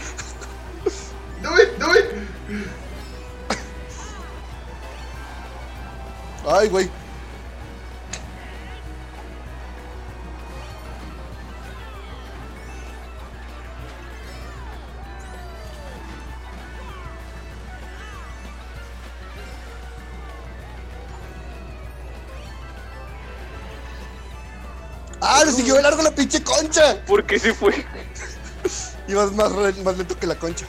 [1.43, 2.07] Do it, do it.
[6.47, 7.00] ¡Ay, güey!
[25.51, 27.05] ¡Ah, le siguió de largo la pinche concha!
[27.07, 27.85] ¿Por qué se fue?
[29.09, 30.65] Ibas más, más lento que la concha.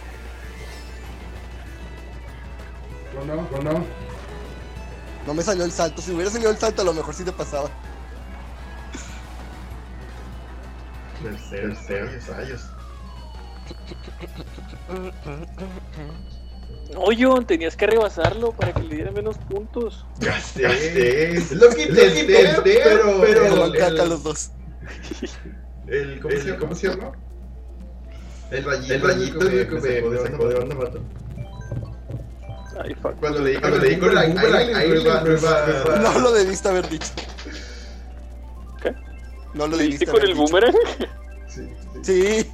[3.14, 3.86] No, no, no, no.
[5.28, 6.02] No me salió el salto.
[6.02, 7.70] Si hubiera salido el salto, a lo mejor sí te pasaba.
[12.28, 12.62] Rayos.
[16.92, 20.08] No, John, tenías que rebasarlo para que le diera menos puntos.
[20.18, 20.64] Ya sé.
[21.52, 22.26] Lo que intenté,
[22.64, 24.52] pero, pero el, los dos.
[25.88, 26.60] el- ¿cómo, se llama?
[26.60, 27.12] ¿cómo se llama?
[28.52, 31.02] El rayito, el rayito que me, me sacó de.
[32.84, 33.16] Ay, fuck.
[33.20, 36.32] Cuando le di, cuando le di con el boomerang, ahí le iba, iba, No lo
[36.32, 37.12] debiste haber dicho.
[38.82, 38.94] ¿Qué?
[39.54, 40.74] No lo ¿Le debiste con el boomerang?
[41.48, 41.68] Sí,
[42.04, 42.44] sí.
[42.44, 42.52] Sí,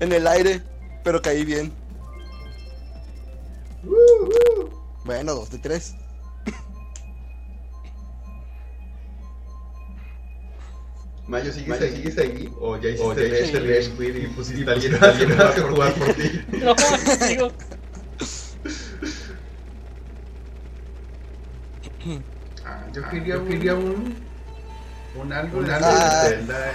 [0.00, 0.62] en el aire,
[1.02, 1.72] pero caí bien.
[3.84, 4.70] Uh, uh.
[5.04, 5.94] Bueno, dos de tres.
[11.28, 11.96] Mayo, ¿sigues, ahí?
[11.96, 12.52] ¿sigues ahí?
[12.60, 15.62] ¿O ya hiciste, ya hiciste el Rage Quit y pusiste a alguien alguien más a
[15.62, 16.44] jugar por ti?
[16.52, 16.74] No,
[17.28, 17.50] digo,
[22.64, 24.16] Ah, yo quería, yo quería un...
[25.16, 26.72] Un algo, un de Zelda.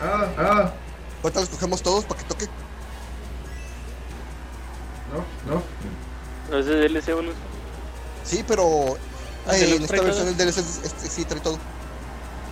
[0.00, 0.72] Ah, ah.
[1.22, 2.46] Ahorita los cogemos todos para que toque.
[5.12, 5.62] No, no.
[6.50, 7.34] No es de DLC, boludo.
[8.24, 8.96] Sí, pero
[9.46, 10.30] ¿El ay, deluxe en esta versión todo?
[10.30, 11.58] el DLC es- sí trae todo.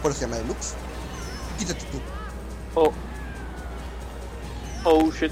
[0.02, 0.74] Por eso se llama Deluxe.
[1.60, 2.00] Quítate tú.
[2.74, 2.92] Oh.
[4.84, 5.30] Oh, shit.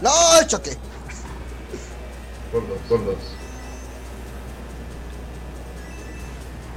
[0.00, 0.10] ¡No!
[0.46, 0.76] ¡Choque!
[2.52, 3.16] Por dos, por dos.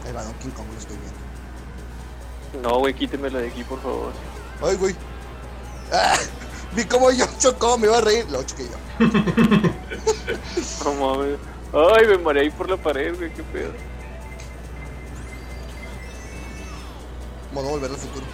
[0.04, 2.68] Ahí va Donkey Kong, lo estoy viendo.
[2.68, 4.12] No, güey, quítemelo de aquí, por favor.
[4.64, 4.96] ¡Ay, güey!
[5.94, 6.18] ¡Ah!
[6.76, 8.26] Vi cómo yo chocó, me iba a reír.
[8.32, 9.06] Lo choqué yo.
[10.84, 11.38] No mames.
[11.72, 13.74] Ay, me mareé ahí por la pared, güey, qué pedo.
[17.60, 18.26] Modo volver al futuro.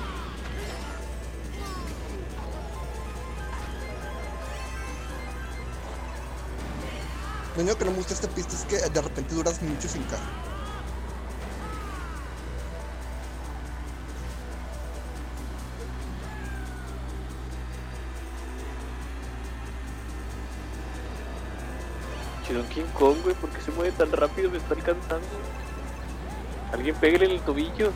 [7.56, 10.04] Lo único que no me gusta esta pista es que de repente duras mucho sin
[10.04, 10.22] carro.
[22.46, 24.52] Chidon King Kong, güey, ¿por qué se mueve tan rápido?
[24.52, 25.26] Me está alcanzando.
[26.72, 27.92] Alguien pégale en el tobillo.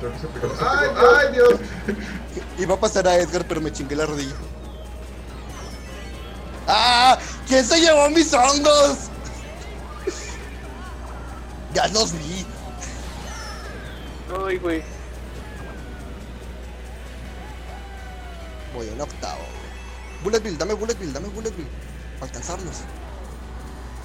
[0.00, 0.54] Creo que se pegó.
[0.60, 1.60] ¡Ay, ay, Dios!
[2.58, 4.34] Iba a pasar a Edgar, pero me chingué la rodilla.
[6.66, 7.18] ¡Ah!
[7.46, 9.10] ¿Quién se llevó mis hongos?
[11.74, 12.46] Ya los vi.
[14.46, 14.82] Ay, güey.
[18.74, 19.42] Voy en octavo.
[20.22, 21.68] Bullet Bill, dame Bullet Bill, dame Bullet Bill.
[22.18, 22.76] Para alcanzarlos.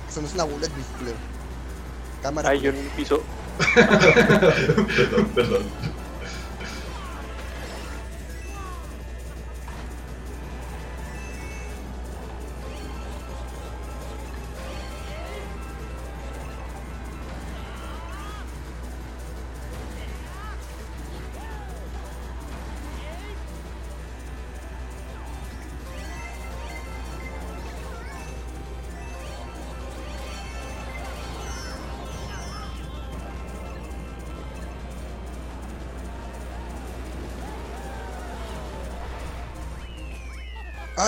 [0.09, 1.17] Eso no es una Bullet Bill, culero.
[2.21, 2.49] Cámara.
[2.49, 3.21] Ay, yo en el piso.
[3.75, 5.63] perdón, perdón.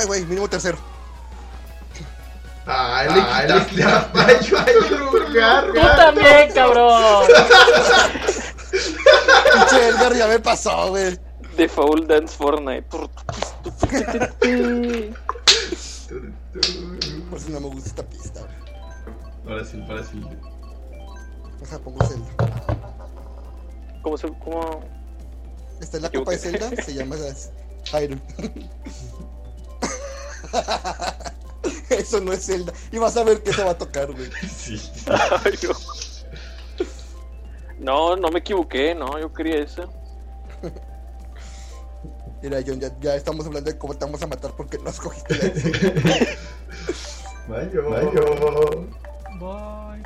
[0.08, 0.78] Güey, mínimo tercero.
[2.66, 5.68] Ah, le quitaste a lugar.
[5.68, 7.24] Tú también, cabrón.
[9.54, 11.18] Pinche Edgar ya me pasó, güey.
[11.56, 12.88] The Foul Dance Fortnite.
[12.90, 13.10] Por
[17.38, 18.56] eso no me gusta esta pista, güey.
[19.48, 20.22] Ahora sí, ahora sí.
[21.60, 22.28] Deja, pongo Zelda.
[24.02, 24.28] ¿Cómo se.?
[24.28, 24.82] ¿Cómo.?
[25.82, 27.16] Esta es la copa de Zelda, se llama
[28.04, 28.22] Iron.
[31.90, 32.74] Eso no es Zelda.
[32.92, 34.30] Y vas a ver qué te va a tocar, güey.
[34.50, 34.82] Sí.
[35.08, 35.58] Ay.
[37.80, 39.88] No, no me equivoqué, no, yo quería eso.
[42.42, 45.36] Mira, John, ya, ya estamos hablando de cómo te vamos a matar porque no escogiste
[45.36, 45.44] la
[47.48, 47.90] Mayo.
[47.90, 48.88] Mayo.
[49.40, 50.04] Voy.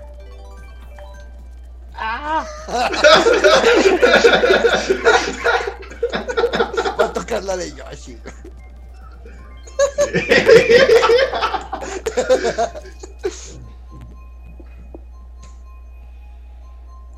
[1.93, 2.45] ¡Ah!
[6.99, 8.60] Va a tocar la de Yoshi, güey.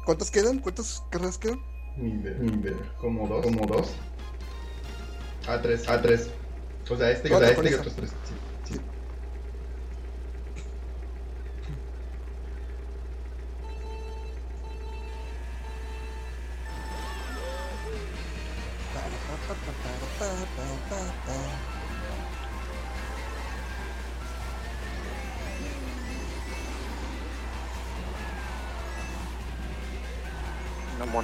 [0.05, 0.59] ¿Cuántas quedan?
[0.59, 1.59] ¿Cuántas carreras quedan?
[1.97, 2.75] Ni idea.
[2.99, 3.43] Como dos.
[3.43, 3.91] Como dos.
[5.47, 5.87] A tres.
[5.87, 6.29] A tres.
[6.89, 8.09] O sea, este, o sea, este y otros tres.
[8.09, 8.33] Sí.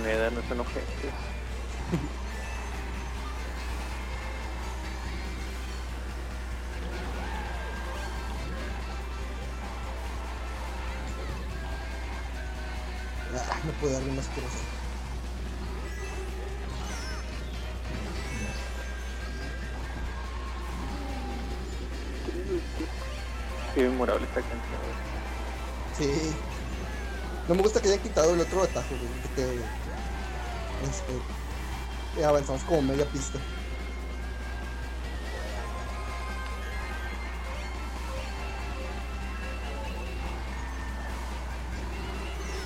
[0.10, 0.89] Moneda, no son objetos.
[13.36, 14.62] Ah, no puedo darle más cosas.
[23.76, 24.82] Qué memorable esta canción.
[25.97, 26.36] Sí.
[27.47, 29.22] No me gusta que hayan quitado el otro atajo, güey.
[29.22, 29.89] Que te.
[30.90, 31.14] Este.
[32.22, 33.40] eh, avanzamos como media pista.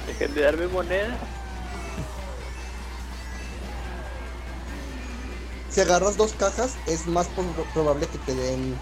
[0.07, 1.17] Dejen de darme moneda.
[5.69, 8.77] Si agarras dos cajas, es más pro- probable que te den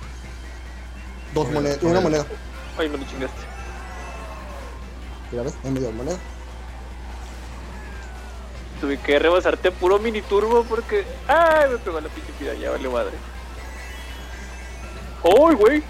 [1.33, 2.25] dos Moneda, monedas, una moneda.
[2.77, 3.41] Ay, me lo chingaste.
[5.31, 6.19] Mira, ves, en medio moneda.
[8.81, 11.05] Tuve que rebasarte a puro mini turbo porque.
[11.27, 11.69] ¡Ay!
[11.69, 13.13] Me pegó la pinche pira, ya vale madre.
[15.23, 15.83] ¡Uy, güey!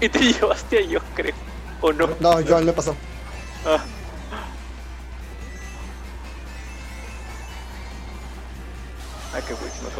[0.00, 1.34] Y te llevaste a yo, creo.
[1.80, 2.08] ¿O no?
[2.18, 2.96] No, Joan me pasó.
[3.64, 3.78] Ah.
[9.32, 9.90] Ah, qué güey, se me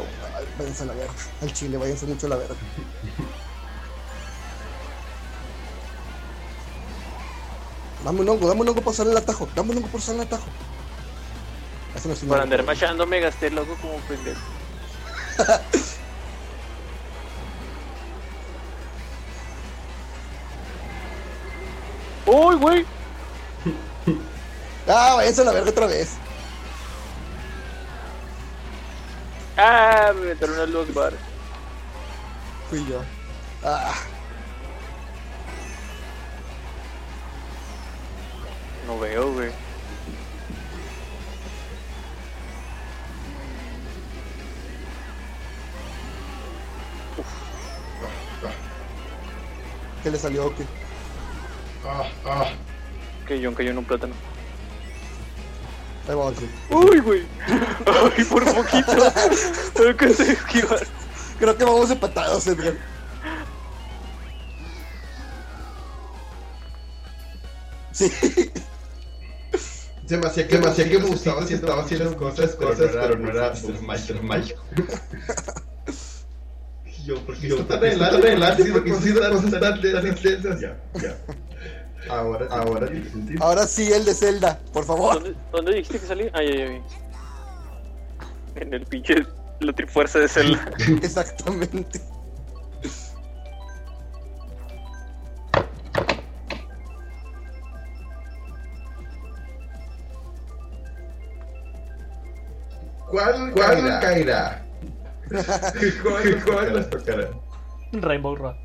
[0.59, 1.15] váyanse a la verga.
[1.41, 2.57] Al chile, váyanse mucho a la verga.
[8.05, 9.49] Dame un hongo, dame un hongo por usar el atajo.
[9.55, 10.47] Dame un hongo por usar el atajo.
[12.05, 14.41] No Por andar machando me gasté el loco como pendejo.
[22.27, 22.85] ¡Uy, güey!
[24.89, 26.15] Ah, váyanse a la verga otra vez.
[29.57, 30.11] ¡Ah!
[30.13, 31.13] Me metieron al los bar.
[32.69, 33.01] Fui yo.
[33.63, 33.95] Ah,
[38.87, 39.51] No veo, güey.
[50.03, 50.55] ¿qué le salió?
[50.57, 50.65] ¿Qué?
[51.87, 52.51] Ah, ah.
[53.27, 54.15] Que John cayó en un plátano.
[56.09, 56.47] Ahí va otro.
[56.71, 57.27] ¡Uy, güey!
[57.47, 59.13] ¡Ay, por poquito!
[59.79, 60.87] No alcancé a esquivar.
[61.39, 62.75] Creo que vamos empatados, Edgar.
[67.93, 68.11] Sí.
[70.13, 73.31] Se me hacía que, me hacía que Musito sí estaba haciendo cosas, cosas, pero no
[73.31, 74.23] era Mr.
[74.23, 74.63] Mágico.
[77.07, 80.61] Yo, porque yo tan adelante, tan adelante, porque sí, cosas tan intensas.
[80.61, 81.17] Ya, ya.
[82.11, 83.43] Ahora, ahora tiene sentido.
[83.43, 85.15] Ahora sí, el de Zelda, por favor.
[85.15, 86.29] ¿Dónde, ¿Dónde dijiste que salí?
[86.35, 86.83] Ay, ay, ay.
[88.57, 89.15] En el pinche.
[89.61, 90.73] La trifuerza de Zelda.
[91.03, 92.03] Exactamente.
[103.13, 104.67] ¿Cuál, cuál caerá?
[106.03, 107.29] ¿Cuál, cuál nos tocará?
[107.93, 108.57] Rainbow Road.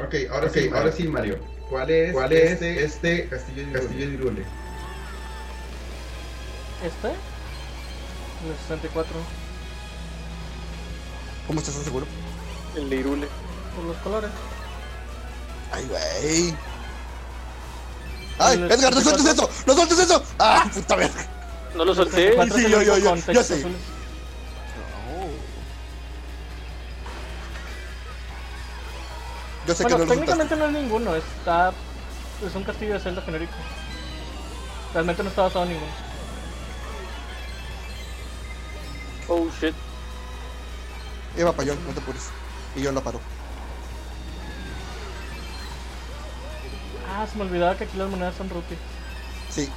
[0.00, 1.38] Ok, ahora sí, ahora sí, Mario.
[1.70, 4.42] ¿Cuál es, ¿Cuál es este, este Castillo de Castillo de Hyrule?
[6.84, 7.08] ¿Este?
[7.08, 9.41] El 64.
[11.52, 12.06] ¿Cómo estás tan seguro?
[12.74, 13.28] El de Irule.
[13.76, 14.30] Por los colores.
[15.70, 16.56] Ay, güey.
[18.38, 19.44] ¡Ay, El Edgar, no sueltes 64.
[19.44, 19.64] eso!
[19.66, 20.22] ¡No sueltes eso!
[20.38, 21.26] ¡Ah, puta verga!
[21.76, 22.30] No lo solté.
[22.30, 23.56] 64 Sí, el yo, yo, yo, yo sé.
[23.56, 23.76] azules.
[29.66, 31.74] Yo sé Bueno, que no técnicamente no es ninguno, está.
[32.46, 33.52] Es un castillo de Zelda genérico.
[34.94, 35.92] Realmente no está basado en ninguno.
[39.28, 39.74] Oh shit.
[41.36, 42.28] Eva Payón, no te apures.
[42.76, 43.20] Y yo la paro.
[47.14, 48.80] Ah, se me olvidaba que aquí las monedas son rupias.
[49.50, 49.68] Sí.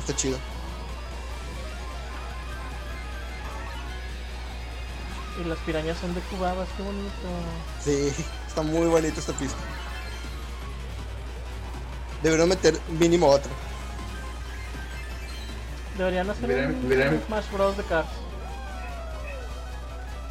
[0.00, 0.38] Está chido.
[5.40, 7.12] Y las pirañas son de cubabas, qué bonito.
[7.82, 8.12] Sí,
[8.48, 9.56] está muy bonito esta pista.
[12.22, 13.50] Deberían meter mínimo otro.
[15.98, 17.76] Deberían hacer un hubieran- Smash Bros.
[17.76, 18.08] de Cars.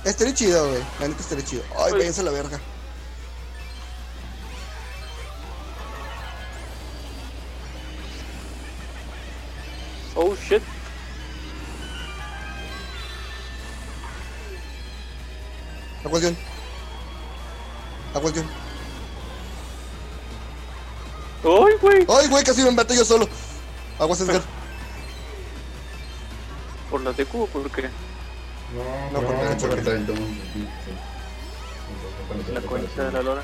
[0.04, 0.84] Estaría chido, güey.
[1.00, 1.64] La neta estaría chido.
[1.78, 2.60] Ay, váyanse a la verga.
[10.16, 10.62] Oh shit.
[16.04, 16.38] La cuestión.
[18.14, 18.46] La cuestión.
[21.44, 22.06] ¡Ay, güey!
[22.08, 23.28] Ay, güey, casi me mato yo solo.
[24.00, 24.42] Aguas, Edgar.
[26.90, 27.90] ¿Por la TQ o por qué?
[28.74, 30.20] No, No, no, porque porque, te aventó un-
[30.54, 32.54] sí, sí.
[32.54, 33.44] La cuenta de la lora.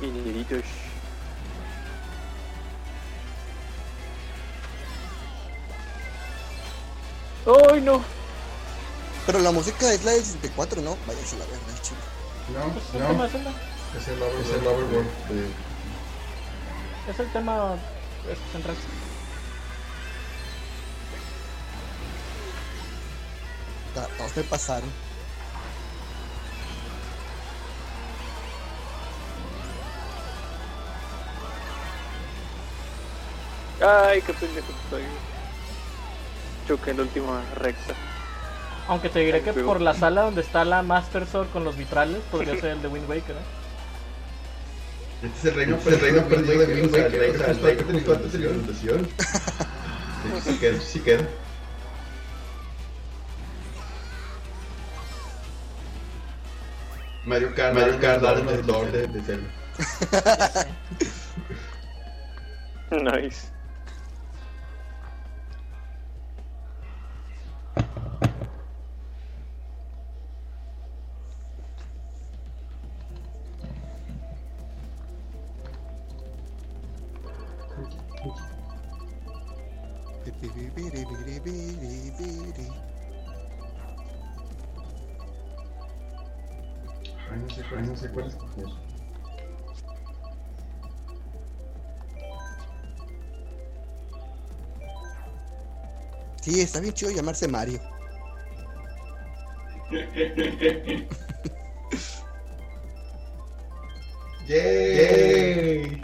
[0.00, 0.64] Inhibitos.
[7.46, 8.02] ¡Ay, no!
[9.26, 10.96] Pero la música es la del 64, ¿no?
[11.06, 11.98] Váyanse a la verga, el chido.
[12.72, 13.08] Pues es el No,
[13.50, 13.73] no.
[13.98, 17.76] Es el Over- es el Overworld de- Es el tema
[18.30, 18.76] es, central.
[23.94, 24.90] Todos me pasaron.
[33.80, 35.02] ¡Ay, qué pendejo estoy!
[36.68, 37.94] Choqué en la última recta.
[38.88, 42.22] Aunque te diré que por la sala donde está la Master Sword con los vitrales,
[42.30, 43.63] podría ser el de Wind Waker, ¿eh?
[45.24, 47.30] Este es el reino, el reino perdido de Wind Waker.
[47.30, 49.08] O sea, el reino antes de la inundación.
[50.22, 51.28] Sí, sí queda, sí queda.
[57.24, 59.48] Mario Kart, Mario Kart, Dark Lord de, de Zelda.
[62.90, 63.53] Nice.
[96.54, 97.80] Sí, está bien chido llamarse Mario.
[104.46, 106.00] ¡Yay!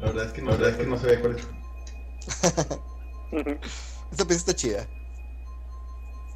[0.00, 1.46] La verdad es que no, la verdad es que no sabía cuál es.
[4.10, 4.88] Esta pieza está chida.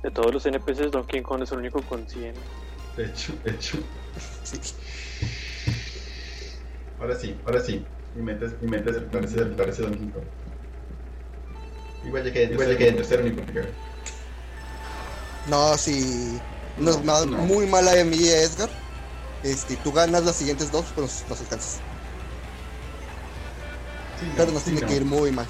[0.04, 2.34] De todos los NPCs, Donkey Kong es el único con 100.
[2.96, 3.78] De hecho, de hecho.
[4.44, 4.60] Sí.
[7.00, 7.84] Ahora sí, ahora sí.
[8.14, 10.24] Mi mente, mi mente es- parece, parece Donkey Kong.
[12.08, 13.68] Igual ya quedé, igual ya quedé en tercero ni por qué.
[15.46, 16.40] No, si
[16.78, 17.36] nos va no.
[17.38, 18.70] muy mal a mí y a Edgar.
[19.42, 21.80] Este, tú ganas las siguientes dos, pero nos alcanzas.
[24.18, 25.46] Sí, pero nos sí, tiene que ir muy mal.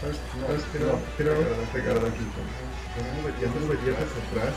[0.00, 0.16] ¿Sabes?
[0.46, 1.00] ¿Sabes qué no?
[1.16, 1.30] ¿Qué no?
[3.68, 4.54] Metías hacia atrás.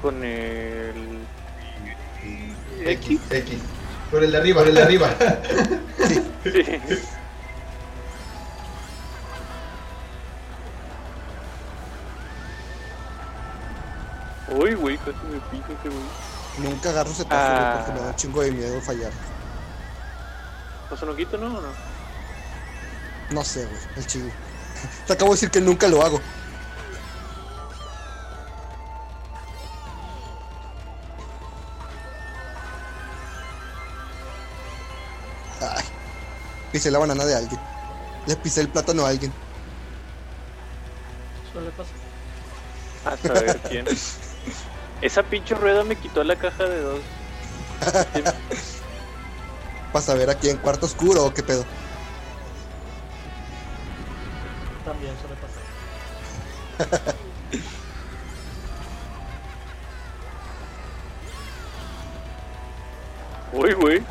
[0.00, 1.18] Con el.
[2.86, 3.20] X.
[3.30, 3.60] X.
[4.10, 5.10] Por el de arriba, por el de arriba.
[6.44, 6.80] Sí.
[14.48, 16.04] Uy, güey, casi me pica ese güey.
[16.70, 17.76] Nunca agarro ese Ah.
[17.78, 19.10] porque me da un chingo de miedo fallar.
[20.88, 21.68] ¿Pues no quito, no o no?
[23.30, 24.30] No sé, güey, el chingo.
[25.06, 26.20] Te acabo de decir que nunca lo hago.
[36.76, 37.58] Pisé la banana de alguien.
[38.26, 39.32] Le pisé el plátano a alguien.
[41.50, 41.94] Suele pasar.
[43.06, 43.86] A saber quién.
[45.00, 47.00] Esa pinche rueda me quitó la caja de dos.
[49.90, 51.64] Para saber aquí en cuarto oscuro o qué pedo.
[54.84, 55.36] También suele
[56.90, 57.14] pasar.
[63.54, 64.04] Uy, güey.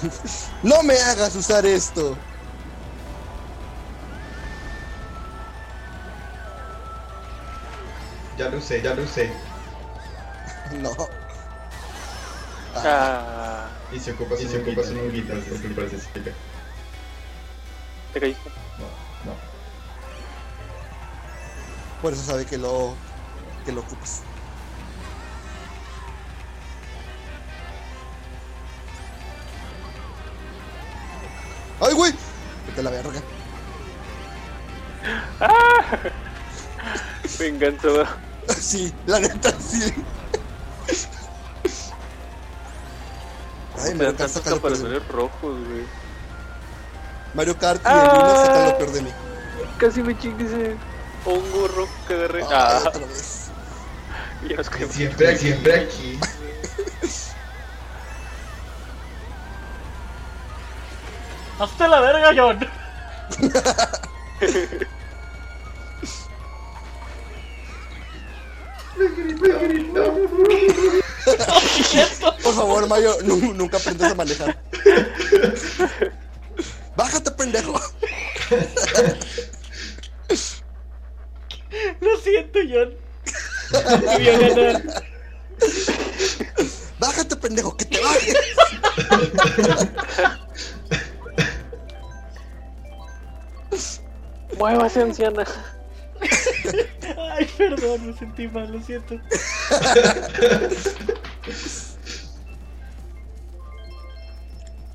[0.62, 2.16] ¡No me hagas usar esto!
[8.38, 9.30] Ya lo usé, ya lo usé.
[10.72, 10.94] No.
[12.76, 15.98] Ah, Y se ocupa, y se ocupa su monguita, es que me parece
[18.12, 18.50] te caíste.
[18.78, 19.36] No, no.
[22.02, 22.94] Por eso sabe que lo.
[23.64, 24.22] que lo ocupas.
[31.80, 32.12] ¡Ay, güey!
[32.66, 33.20] Vete a la verga.
[37.38, 38.16] Venganza, va.
[38.54, 39.92] Sí, la neta, sí.
[43.82, 44.62] Ay, Me Mario Kart saca lo mí.
[44.62, 45.84] caparazones rojos, güey.
[47.34, 48.42] Mario Kart y Ah.
[48.46, 49.10] sacan lo peor de mí.
[49.78, 50.76] Casi me chingue ese
[51.24, 52.42] hongo rojo que agarré.
[52.42, 53.50] Ay, Ah, otra vez.
[54.56, 54.94] nos quedamos.
[54.94, 56.18] Siempre aquí, siempre aquí.
[61.60, 62.58] ¡Hazte la verga, John!
[72.42, 72.88] Por favor,
[73.22, 74.56] nu- nunca aprendes a manejar.
[76.96, 77.80] Bájate, pendejo.
[82.00, 82.94] Lo siento, John.
[84.04, 85.04] Voy a ganar.
[86.98, 88.34] Bájate, pendejo, que te bajes.
[94.60, 95.44] Muévase, anciana.
[97.16, 99.18] Ay, perdón, me sentí mal, lo siento.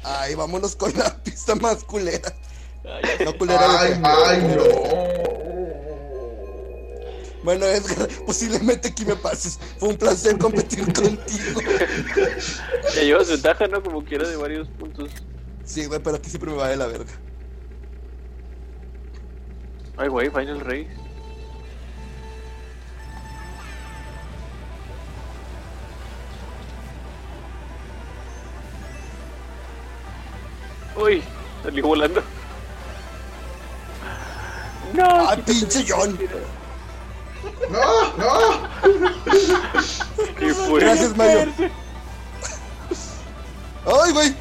[0.04, 2.32] Ay, vámonos con la pista más culera.
[2.86, 3.82] Ay, No culera.
[3.82, 4.64] Ay, ay, no.
[7.44, 9.60] Bueno, Edgar, posiblemente aquí me pases.
[9.80, 11.62] Fue un placer competir contigo.
[12.94, 13.82] Ya llevas ventaja, ¿no?
[13.82, 15.10] Como quiera de varios puntos.
[15.64, 17.12] Sí, güey, pero aquí siempre me va de la verga.
[19.98, 20.88] Ay, güey, Final Race.
[30.96, 31.24] Uy,
[31.64, 32.24] salí volando.
[34.94, 36.18] No, ¡Ay, pinche John!
[37.70, 38.68] No, no.
[40.40, 40.80] y fue.
[40.80, 41.52] Gracias, Mario.
[43.86, 44.36] ¡Ay, güey!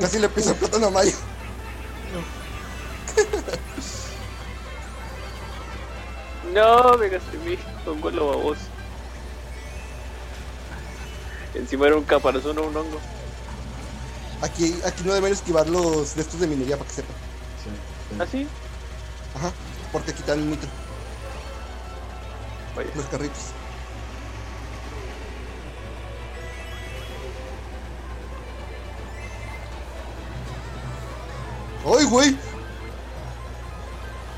[0.00, 1.12] Casi le piso el plátano a Mario.
[6.58, 7.56] No, me gasté mi
[7.86, 8.62] hongo lo baboso.
[11.54, 12.98] Encima era un caparazón o un hongo.
[14.42, 17.14] Aquí, aquí no deben esquivar los de estos de minería para que sepan.
[17.62, 18.16] Sí, sí.
[18.18, 18.48] ¿Ah, sí?
[19.36, 19.52] Ajá,
[19.92, 20.68] porque quitan el nitro,
[22.74, 22.90] Vaya.
[22.96, 23.52] los carritos.
[31.86, 32.47] ¡Ay, güey!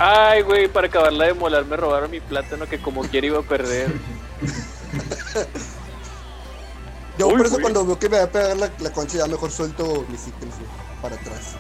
[0.03, 3.43] Ay, güey, para acabarla de molar me robaron mi plátano que como quiera iba a
[3.43, 3.93] perder.
[7.19, 7.61] Yo Uy, por eso güey.
[7.61, 10.57] cuando veo que me va a pegar la, la concha ya mejor suelto mis ítems
[10.59, 10.71] güey,
[11.03, 11.55] para atrás.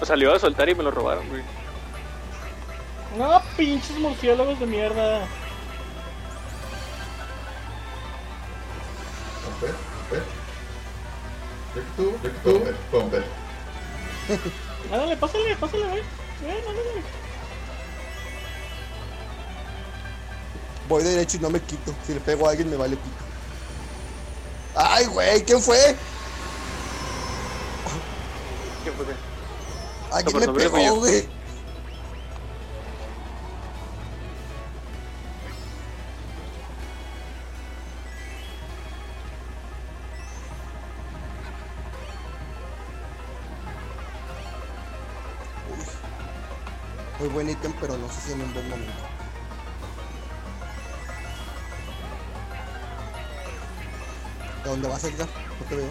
[0.00, 1.42] O sea, le iba a soltar y me lo robaron, güey.
[3.18, 5.26] No, pinches murciélagos de mierda.
[9.44, 10.22] Pomper, pomper.
[12.44, 13.24] Pomper, pomper.
[14.92, 16.02] Ándale, pásale, pásale, güey.
[16.42, 17.02] Ven, ándale.
[20.88, 21.94] Voy derecho y no me quito.
[22.04, 23.16] Si le pego a alguien me vale pico.
[24.74, 25.96] Ay, güey, ¿quién fue?
[28.84, 29.06] ¿Qué fue?
[30.10, 31.28] Alguien No, me pegó, güey.
[47.32, 48.92] Buen ítem, pero no sé si en un buen momento.
[54.64, 55.28] ¿A dónde vas, Edgar?
[55.60, 55.88] No te veo.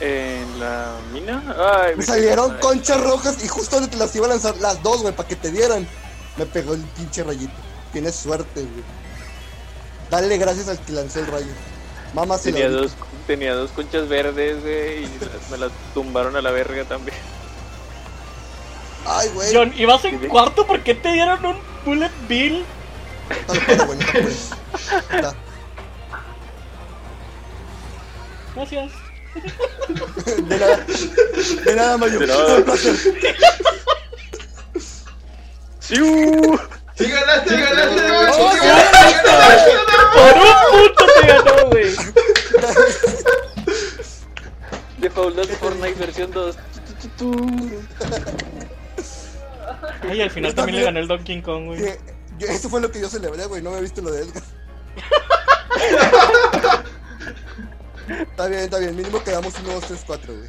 [0.00, 1.42] ¿En la mina?
[1.82, 4.82] Ay, Me salieron Ay, conchas rojas y justo donde te las iba a lanzar las
[4.82, 5.88] dos, güey, para que te dieran.
[6.36, 7.52] Me pegó el pinche rayito.
[7.92, 8.84] Tienes suerte, güey.
[10.10, 11.46] Dale gracias al que lanzó el rayo.
[12.14, 12.92] Mamá se Tenía dos,
[13.26, 17.17] tenía dos conchas verdes, güey, y las- me las tumbaron a la verga también.
[19.06, 19.54] Ay, güey.
[19.54, 20.26] John, ibas en Sí.
[20.28, 22.64] cuarto, ¿por qué te dieron un bullet bill?
[23.46, 24.50] Tal güey, no te apures.
[25.22, 25.34] Da.
[28.54, 28.92] Gracias.
[30.36, 30.84] De nada.
[31.64, 32.18] De nada, Mario.
[32.20, 32.56] De nada.
[32.56, 32.96] Un placer.
[35.80, 36.60] ¡Siu!
[36.96, 37.50] ¡Sí ganaste!
[37.50, 38.02] ¡Sí ganaste!
[38.32, 39.72] ¡Oh, ¡Sí ganaste!
[40.14, 41.90] Por un punto te ganó, güey.
[44.98, 46.56] De Faulas Fortnite versión 2.
[50.10, 51.80] Ay, al final también le gané el Donkey Kong, güey.
[51.80, 51.98] Que-
[52.38, 53.62] yo- Eso fue lo que yo celebré, güey.
[53.62, 54.42] No me viste lo de Edgar.
[58.08, 58.96] está bien, está bien.
[58.96, 60.48] Mínimo quedamos 1, 2, 3, 4, güey.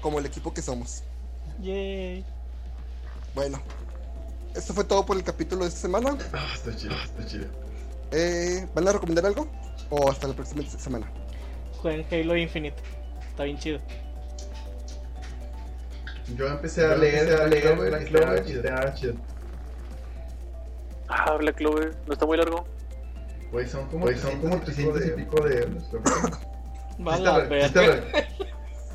[0.00, 1.02] Como el equipo que somos.
[1.60, 2.24] Yay.
[3.34, 3.60] Bueno.
[4.54, 6.16] Esto fue todo por el capítulo de esta semana.
[6.34, 7.46] Ah, está chido, está chido.
[8.10, 9.48] Eh, ¿Van a recomendar algo?
[9.88, 11.10] ¿O hasta la próxima semana?
[11.80, 12.76] Jueguen Halo Infinite.
[13.30, 13.80] Está bien chido.
[16.36, 19.14] Yo empecé a leer, a leer, güey, Black Clover y estaba chido.
[21.08, 22.64] Ah, Black Clover, ¿no está muy largo?
[23.50, 25.68] Güey, son como, son como 300 y pico de...
[26.98, 27.96] Sí está, sí está verga.
[27.96, 28.30] lar-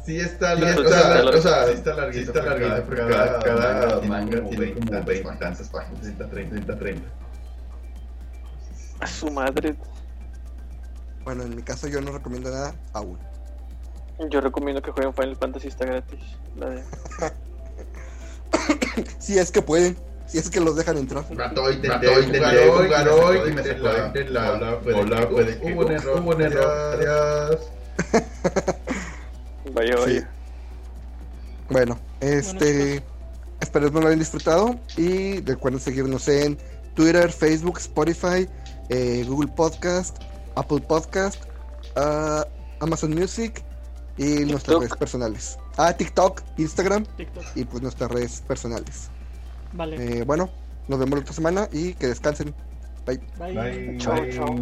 [0.06, 4.02] sí está Sí, largo, o sea, sí está larguito, sí está larguito, porque cada, cada
[4.02, 7.08] manga tiene como 20 tantas páginas, 30, 30, 30.
[9.02, 9.76] A su madre.
[11.26, 13.20] Bueno, en mi caso yo no recomiendo nada aún.
[14.30, 16.20] Yo recomiendo que jueguen Final Fantasy, está gratis.
[16.58, 16.84] La de...
[19.20, 19.96] Si es que pueden.
[20.26, 21.24] Si es que los dejan entrar.
[21.30, 25.92] Rato intenté intenté jugar hoy y me sacó la la bola puede que hubo un
[25.92, 26.96] error, hubo un error.
[26.96, 27.72] Adiós.
[29.74, 30.04] Vaya, Sí.
[30.06, 30.30] vaya.
[31.70, 33.04] Bueno, este.
[33.60, 34.76] Espero que lo hayan disfrutado.
[34.98, 36.58] Y recuerden seguirnos en
[36.96, 38.48] Twitter, Facebook, Spotify,
[38.90, 40.18] eh, Google Podcast,
[40.56, 41.44] Apple Podcast,
[41.96, 42.46] ah,
[42.80, 43.64] Amazon Music
[44.18, 45.58] y nuestras redes personales.
[45.78, 47.44] Ah, TikTok, Instagram TikTok.
[47.56, 49.10] y pues nuestras redes personales.
[49.74, 50.20] Vale.
[50.20, 50.50] Eh, bueno,
[50.88, 52.54] nos vemos la otra semana y que descansen.
[53.06, 53.22] Bye.
[53.38, 53.98] Bye.
[54.00, 54.56] Chao, chao.